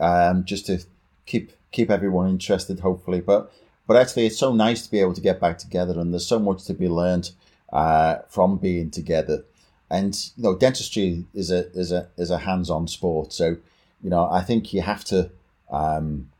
um, 0.00 0.44
just 0.44 0.66
to 0.66 0.82
keep 1.26 1.52
keep 1.70 1.90
everyone 1.90 2.28
interested, 2.28 2.80
hopefully. 2.80 3.20
But 3.20 3.52
but 3.86 3.96
actually, 3.96 4.26
it's 4.26 4.38
so 4.38 4.52
nice 4.52 4.82
to 4.82 4.90
be 4.90 5.00
able 5.00 5.14
to 5.14 5.20
get 5.20 5.40
back 5.40 5.58
together, 5.58 5.98
and 5.98 6.12
there's 6.12 6.26
so 6.26 6.38
much 6.38 6.64
to 6.64 6.74
be 6.74 6.88
learned 6.88 7.30
uh, 7.72 8.18
from 8.28 8.56
being 8.56 8.90
together. 8.90 9.44
And 9.94 10.14
you 10.36 10.42
know, 10.42 10.56
dentistry 10.56 11.24
is 11.34 11.50
a 11.50 11.70
is 11.72 11.92
a 11.92 12.08
is 12.16 12.30
a 12.30 12.38
hands 12.38 12.68
on 12.68 12.88
sport. 12.88 13.32
So, 13.32 13.56
you 14.02 14.10
know, 14.10 14.28
I 14.28 14.42
think 14.42 14.72
you 14.74 14.82
have 14.82 15.04
to. 15.06 15.30
Um, 15.70 16.30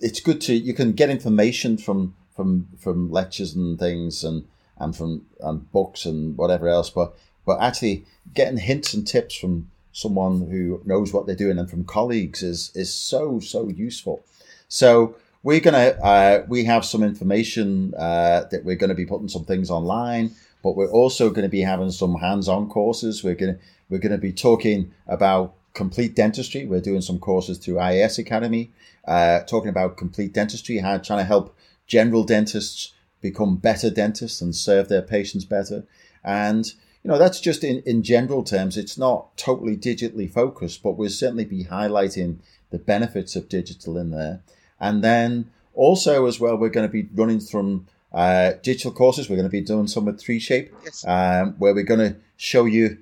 it's 0.00 0.20
good 0.20 0.40
to 0.42 0.54
you 0.54 0.74
can 0.74 0.92
get 0.92 1.10
information 1.10 1.76
from 1.76 2.14
from 2.36 2.68
from 2.78 3.10
lectures 3.10 3.54
and 3.54 3.78
things 3.78 4.22
and 4.22 4.46
and 4.78 4.94
from 4.96 5.26
and 5.40 5.70
books 5.72 6.04
and 6.04 6.38
whatever 6.38 6.68
else. 6.68 6.88
But 6.88 7.16
but 7.44 7.60
actually 7.60 8.04
getting 8.32 8.58
hints 8.58 8.94
and 8.94 9.04
tips 9.06 9.34
from 9.34 9.70
someone 9.92 10.48
who 10.48 10.80
knows 10.84 11.12
what 11.12 11.26
they're 11.26 11.44
doing 11.44 11.58
and 11.58 11.68
from 11.68 11.84
colleagues 11.84 12.42
is 12.42 12.70
is 12.76 12.94
so 12.94 13.40
so 13.40 13.68
useful. 13.68 14.22
So 14.68 15.16
we're 15.42 15.60
gonna 15.60 15.96
uh, 16.12 16.44
we 16.46 16.64
have 16.64 16.84
some 16.84 17.02
information 17.02 17.94
uh, 17.96 18.44
that 18.50 18.64
we're 18.64 18.76
going 18.76 18.90
to 18.90 18.94
be 19.02 19.06
putting 19.06 19.28
some 19.28 19.44
things 19.44 19.70
online, 19.70 20.30
but 20.62 20.76
we're 20.76 20.90
also 20.90 21.30
going 21.30 21.44
to 21.44 21.48
be 21.48 21.60
having 21.60 21.90
some 21.90 22.16
hands-on 22.16 22.68
courses. 22.68 23.22
We're 23.22 23.34
gonna 23.34 23.58
we're 23.88 23.98
going 23.98 24.12
to 24.12 24.18
be 24.18 24.32
talking 24.32 24.92
about 25.06 25.54
complete 25.74 26.14
dentistry. 26.14 26.66
We're 26.66 26.80
doing 26.80 27.00
some 27.00 27.18
courses 27.18 27.58
through 27.58 27.76
IAS 27.76 28.18
Academy, 28.18 28.70
uh, 29.06 29.40
talking 29.40 29.70
about 29.70 29.96
complete 29.96 30.32
dentistry, 30.32 30.78
how 30.78 30.98
trying 30.98 31.20
to 31.20 31.24
help 31.24 31.56
general 31.86 32.24
dentists 32.24 32.92
become 33.20 33.56
better 33.56 33.90
dentists 33.90 34.40
and 34.40 34.54
serve 34.54 34.88
their 34.88 35.02
patients 35.02 35.44
better. 35.44 35.84
And, 36.24 36.66
you 37.02 37.10
know, 37.10 37.18
that's 37.18 37.40
just 37.40 37.64
in, 37.64 37.82
in 37.86 38.02
general 38.02 38.42
terms. 38.42 38.76
It's 38.76 38.98
not 38.98 39.36
totally 39.36 39.76
digitally 39.76 40.30
focused, 40.30 40.82
but 40.82 40.92
we'll 40.92 41.10
certainly 41.10 41.44
be 41.44 41.64
highlighting 41.64 42.38
the 42.70 42.78
benefits 42.78 43.34
of 43.36 43.48
digital 43.48 43.96
in 43.96 44.10
there. 44.10 44.40
And 44.78 45.02
then 45.02 45.50
also, 45.74 46.26
as 46.26 46.38
well, 46.38 46.56
we're 46.56 46.68
going 46.68 46.88
to 46.88 46.92
be 46.92 47.08
running 47.14 47.40
from 47.40 47.86
uh, 48.12 48.52
digital 48.62 48.92
courses. 48.92 49.28
We're 49.28 49.36
going 49.36 49.48
to 49.48 49.50
be 49.50 49.60
doing 49.60 49.86
some 49.86 50.04
with 50.04 50.20
3Shape, 50.20 50.70
yes. 50.84 51.04
um, 51.06 51.54
where 51.58 51.74
we're 51.74 51.84
going 51.84 52.12
to 52.12 52.16
show 52.36 52.64
you, 52.64 52.98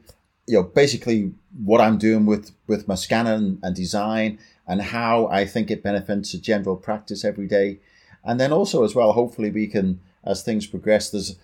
you 0.46 0.54
know, 0.54 0.62
basically 0.62 1.32
what 1.64 1.80
I'm 1.80 1.98
doing 1.98 2.26
with, 2.26 2.52
with 2.66 2.88
my 2.88 2.94
scanner 2.94 3.34
and, 3.34 3.58
and 3.62 3.74
design 3.74 4.38
and 4.66 4.82
how 4.82 5.26
I 5.28 5.44
think 5.44 5.70
it 5.70 5.82
benefits 5.82 6.34
a 6.34 6.40
general 6.40 6.76
practice 6.76 7.24
every 7.24 7.46
day. 7.46 7.78
And 8.24 8.40
then 8.40 8.52
also 8.52 8.84
as 8.84 8.94
well, 8.94 9.12
hopefully 9.12 9.50
we 9.50 9.68
can, 9.68 10.00
as 10.24 10.42
things 10.42 10.66
progress, 10.66 11.10
there's, 11.10 11.36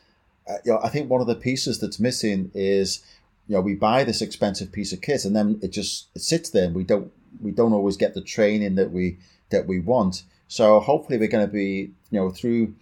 uh, 0.49 0.55
you 0.65 0.73
know, 0.73 0.81
I 0.83 0.89
think 0.89 1.09
one 1.09 1.21
of 1.21 1.29
the 1.29 1.37
pieces 1.37 1.79
that's 1.79 2.01
missing 2.01 2.51
is, 2.55 3.05
you 3.47 3.55
know, 3.55 3.61
we 3.61 3.75
buy 3.75 4.03
this 4.03 4.23
expensive 4.23 4.73
piece 4.73 4.93
of 4.93 5.01
kit 5.01 5.25
and 5.25 5.37
then 5.37 5.61
it 5.63 5.73
just 5.73 6.09
it 6.15 6.23
sits 6.23 6.51
there 6.51 6.65
and 6.65 6.75
we 6.75 6.85
don't 6.85 7.13
we 7.41 7.51
don't 7.51 7.73
always 7.73 7.97
get 7.97 8.15
the 8.15 8.21
training 8.21 8.75
that 8.75 8.91
we 8.91 9.19
that 9.51 9.67
we 9.67 9.79
want. 9.79 10.25
So 10.49 10.81
hopefully 10.81 11.19
we're 11.19 11.29
going 11.29 11.47
to 11.47 11.53
be, 11.53 11.93
you 12.11 12.21
know, 12.21 12.31
through 12.31 12.75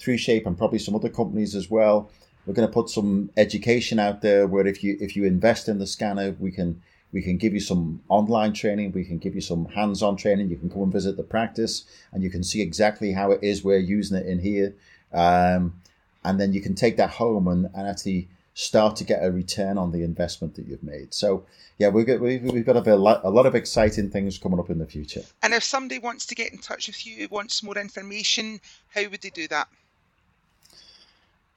3Shape 0.00 0.46
and 0.46 0.56
probably 0.56 0.78
some 0.78 0.94
other 0.94 1.08
companies 1.08 1.54
as 1.54 1.70
well. 1.70 2.10
We're 2.46 2.54
going 2.54 2.68
to 2.68 2.72
put 2.72 2.90
some 2.90 3.30
education 3.36 3.98
out 3.98 4.20
there 4.20 4.46
where 4.46 4.66
if 4.66 4.84
you 4.84 4.98
if 5.00 5.16
you 5.16 5.24
invest 5.24 5.68
in 5.68 5.78
the 5.78 5.86
scanner, 5.86 6.36
we 6.38 6.50
can 6.50 6.82
we 7.12 7.22
can 7.22 7.36
give 7.38 7.54
you 7.54 7.60
some 7.60 8.02
online 8.08 8.52
training. 8.52 8.92
We 8.92 9.04
can 9.04 9.18
give 9.18 9.34
you 9.34 9.40
some 9.40 9.66
hands-on 9.66 10.16
training. 10.16 10.50
You 10.50 10.56
can 10.56 10.68
come 10.68 10.82
and 10.82 10.92
visit 10.92 11.16
the 11.16 11.22
practice, 11.22 11.84
and 12.12 12.22
you 12.22 12.28
can 12.28 12.42
see 12.42 12.60
exactly 12.60 13.12
how 13.12 13.30
it 13.30 13.42
is 13.42 13.64
we're 13.64 13.78
using 13.78 14.18
it 14.18 14.26
in 14.26 14.40
here. 14.40 14.74
Um, 15.12 15.80
and 16.24 16.40
then 16.40 16.52
you 16.52 16.60
can 16.60 16.74
take 16.74 16.96
that 16.96 17.10
home 17.10 17.46
and, 17.48 17.66
and 17.74 17.86
actually 17.86 18.28
start 18.54 18.96
to 18.96 19.04
get 19.04 19.24
a 19.24 19.30
return 19.30 19.78
on 19.78 19.92
the 19.92 20.02
investment 20.02 20.54
that 20.54 20.66
you've 20.66 20.82
made. 20.82 21.12
So 21.12 21.44
yeah, 21.78 21.88
we've 21.88 22.06
got 22.06 22.20
we've, 22.20 22.42
we've 22.42 22.66
got 22.66 22.86
a 22.86 22.96
lot, 22.96 23.20
a 23.24 23.30
lot 23.30 23.46
of 23.46 23.54
exciting 23.54 24.10
things 24.10 24.38
coming 24.38 24.58
up 24.58 24.70
in 24.70 24.78
the 24.78 24.86
future. 24.86 25.22
And 25.42 25.52
if 25.54 25.62
somebody 25.62 25.98
wants 25.98 26.26
to 26.26 26.34
get 26.34 26.52
in 26.52 26.58
touch 26.58 26.86
with 26.86 27.06
you, 27.06 27.28
wants 27.28 27.62
more 27.62 27.78
information, 27.78 28.60
how 28.88 29.08
would 29.08 29.22
they 29.22 29.30
do 29.30 29.48
that? 29.48 29.68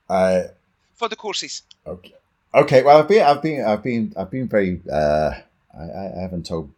Uh, 0.10 0.43
for 0.96 1.08
the 1.10 1.15
courses. 1.15 1.63
Okay. 1.86 2.13
Okay. 2.54 2.84
Well, 2.84 2.98
I've 3.00 3.08
been 3.08 3.24
I've 3.24 3.41
been 3.41 3.63
I've 3.63 3.84
been 3.84 4.13
I've 4.17 4.32
been 4.32 4.48
very 4.48 4.82
uh, 4.91 5.32
I, 5.78 5.84
I 5.84 6.22
haven't 6.22 6.46
told 6.46 6.72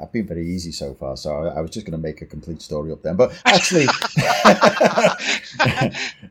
I've 0.00 0.12
been 0.12 0.26
very 0.26 0.48
easy 0.48 0.72
so 0.72 0.94
far, 0.94 1.16
so 1.16 1.34
I, 1.34 1.58
I 1.58 1.60
was 1.60 1.70
just 1.70 1.86
going 1.86 1.92
to 1.92 1.98
make 1.98 2.22
a 2.22 2.26
complete 2.26 2.62
story 2.62 2.90
up 2.92 3.02
then. 3.02 3.16
But 3.16 3.40
actually, 3.44 3.86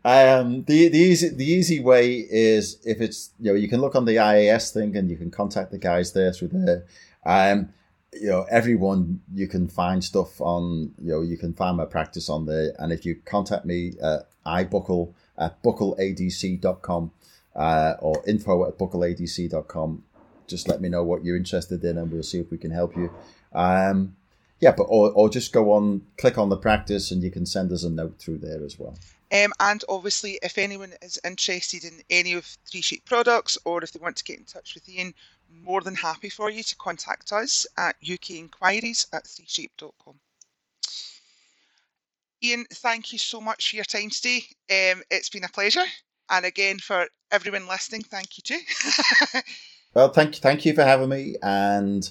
um, 0.03 0.63
the 0.63 0.89
the 0.89 0.97
easy 0.97 1.29
the 1.29 1.45
easy 1.45 1.79
way 1.79 2.15
is 2.17 2.79
if 2.85 2.99
it's 3.01 3.31
you 3.39 3.51
know 3.51 3.57
you 3.57 3.67
can 3.67 3.81
look 3.81 3.95
on 3.95 4.05
the 4.05 4.17
IAS 4.17 4.73
thing 4.73 4.95
and 4.97 5.09
you 5.09 5.17
can 5.17 5.31
contact 5.31 5.71
the 5.71 5.77
guys 5.77 6.13
there 6.13 6.33
through 6.33 6.49
there. 6.49 6.85
Um, 7.25 7.69
you 8.13 8.27
know, 8.27 8.45
everyone 8.49 9.21
you 9.33 9.47
can 9.47 9.67
find 9.67 10.03
stuff 10.03 10.39
on. 10.41 10.93
You 11.01 11.11
know, 11.11 11.21
you 11.21 11.37
can 11.37 11.53
find 11.53 11.77
my 11.77 11.85
practice 11.85 12.29
on 12.29 12.45
there, 12.45 12.73
and 12.79 12.91
if 12.91 13.05
you 13.05 13.15
contact 13.25 13.65
me 13.65 13.93
at 14.01 14.27
ibuckle 14.45 15.13
at 15.37 15.61
buckleadc.com 15.63 17.11
uh, 17.55 17.93
or 17.99 18.23
info 18.27 18.67
at 18.67 18.77
buckleadc.com, 18.77 20.03
just 20.47 20.67
let 20.67 20.81
me 20.81 20.89
know 20.89 21.03
what 21.03 21.23
you're 21.23 21.37
interested 21.37 21.83
in, 21.83 21.97
and 21.97 22.11
we'll 22.11 22.23
see 22.23 22.39
if 22.39 22.51
we 22.51 22.57
can 22.57 22.71
help 22.71 22.95
you. 22.95 23.11
Um, 23.53 24.15
yeah, 24.59 24.73
but 24.75 24.83
or, 24.83 25.11
or 25.11 25.29
just 25.29 25.51
go 25.51 25.71
on, 25.71 26.03
click 26.17 26.37
on 26.37 26.49
the 26.49 26.57
practice, 26.57 27.11
and 27.11 27.23
you 27.23 27.31
can 27.31 27.45
send 27.45 27.71
us 27.71 27.83
a 27.83 27.89
note 27.89 28.17
through 28.19 28.39
there 28.39 28.63
as 28.63 28.79
well. 28.79 28.95
Um, 29.33 29.51
and 29.59 29.83
obviously, 29.89 30.37
if 30.43 30.59
anyone 30.59 30.93
is 31.01 31.19
interested 31.23 31.83
in 31.85 32.03
any 32.09 32.33
of 32.33 32.45
3Shape 32.71 33.03
products 33.03 33.57
or 33.65 33.83
if 33.83 33.91
they 33.91 33.99
want 33.99 34.15
to 34.17 34.23
get 34.23 34.37
in 34.37 34.45
touch 34.45 34.75
with 34.75 34.87
Ian, 34.87 35.15
more 35.63 35.81
than 35.81 35.95
happy 35.95 36.29
for 36.29 36.51
you 36.51 36.61
to 36.61 36.75
contact 36.75 37.31
us 37.31 37.65
at 37.75 37.95
ukinquiries 38.01 39.07
at 39.11 39.23
3shape.com. 39.25 40.19
Ian, 42.43 42.65
thank 42.73 43.13
you 43.13 43.17
so 43.17 43.39
much 43.39 43.69
for 43.69 43.77
your 43.77 43.85
time 43.85 44.09
today. 44.09 44.43
Um, 44.69 45.01
it's 45.09 45.29
been 45.29 45.45
a 45.45 45.49
pleasure. 45.49 45.85
And 46.29 46.45
again, 46.45 46.79
for 46.79 47.07
everyone 47.31 47.67
listening, 47.67 48.03
thank 48.03 48.37
you 48.37 48.43
too. 48.43 49.39
well, 49.93 50.09
thank 50.09 50.35
you, 50.35 50.41
thank 50.41 50.65
you 50.65 50.73
for 50.73 50.83
having 50.83 51.09
me. 51.09 51.37
And 51.41 52.09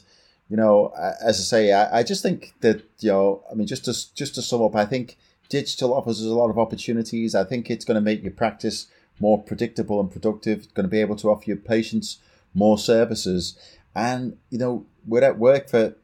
you 0.48 0.56
know, 0.56 0.92
as 1.22 1.38
I 1.38 1.42
say, 1.42 1.72
I, 1.72 1.98
I 1.98 2.02
just 2.02 2.22
think 2.22 2.54
that 2.60 2.82
you 3.00 3.10
know, 3.10 3.44
I 3.50 3.54
mean, 3.54 3.66
just 3.66 3.84
to 3.84 4.14
just 4.14 4.34
to 4.36 4.42
sum 4.42 4.62
up, 4.62 4.74
I 4.74 4.86
think 4.86 5.18
digital 5.50 5.92
offers 5.92 6.20
us 6.20 6.26
a 6.26 6.34
lot 6.34 6.48
of 6.48 6.58
opportunities. 6.58 7.34
I 7.34 7.44
think 7.44 7.70
it's 7.70 7.84
going 7.84 7.96
to 7.96 8.00
make 8.00 8.22
your 8.22 8.32
practice 8.32 8.86
more 9.20 9.42
predictable 9.42 10.00
and 10.00 10.10
productive. 10.10 10.58
It's 10.58 10.66
going 10.68 10.84
to 10.84 10.90
be 10.90 11.00
able 11.00 11.16
to 11.16 11.28
offer 11.28 11.44
your 11.46 11.58
patients 11.58 12.18
more 12.54 12.78
services, 12.78 13.58
and 13.94 14.38
you 14.48 14.58
know, 14.58 14.86
we're 15.06 15.24
at 15.24 15.38
work 15.38 15.68
for 15.68 15.94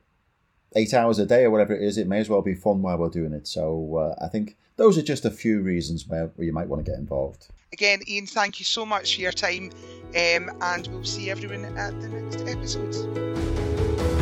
eight 0.77 0.95
hours 0.95 1.19
a 1.19 1.27
day 1.27 1.45
or 1.45 1.51
whatever 1.51 1.75
it 1.75 1.83
is. 1.83 1.99
It 1.99 2.07
may 2.07 2.21
as 2.21 2.29
well 2.29 2.43
be 2.43 2.55
fun 2.55 2.83
while 2.83 2.99
we're 2.99 3.09
doing 3.09 3.33
it. 3.33 3.47
So 3.47 3.97
uh, 3.97 4.25
I 4.25 4.29
think 4.29 4.57
those 4.77 4.97
are 4.99 5.03
just 5.03 5.25
a 5.25 5.31
few 5.31 5.61
reasons 5.61 6.07
where, 6.07 6.27
where 6.37 6.47
you 6.47 6.53
might 6.53 6.69
want 6.69 6.85
to 6.85 6.91
get 6.91 6.99
involved. 6.99 7.49
Again, 7.73 8.01
Ian, 8.09 8.27
thank 8.27 8.59
you 8.59 8.65
so 8.65 8.87
much 8.87 9.17
for 9.17 9.21
your 9.21 9.33
time, 9.33 9.71
um, 10.11 10.51
and 10.61 10.89
we'll 10.89 11.05
see 11.05 11.31
everyone 11.31 11.65
at 11.77 12.01
the 12.01 12.09
next 12.09 12.41
episode. 12.49 14.18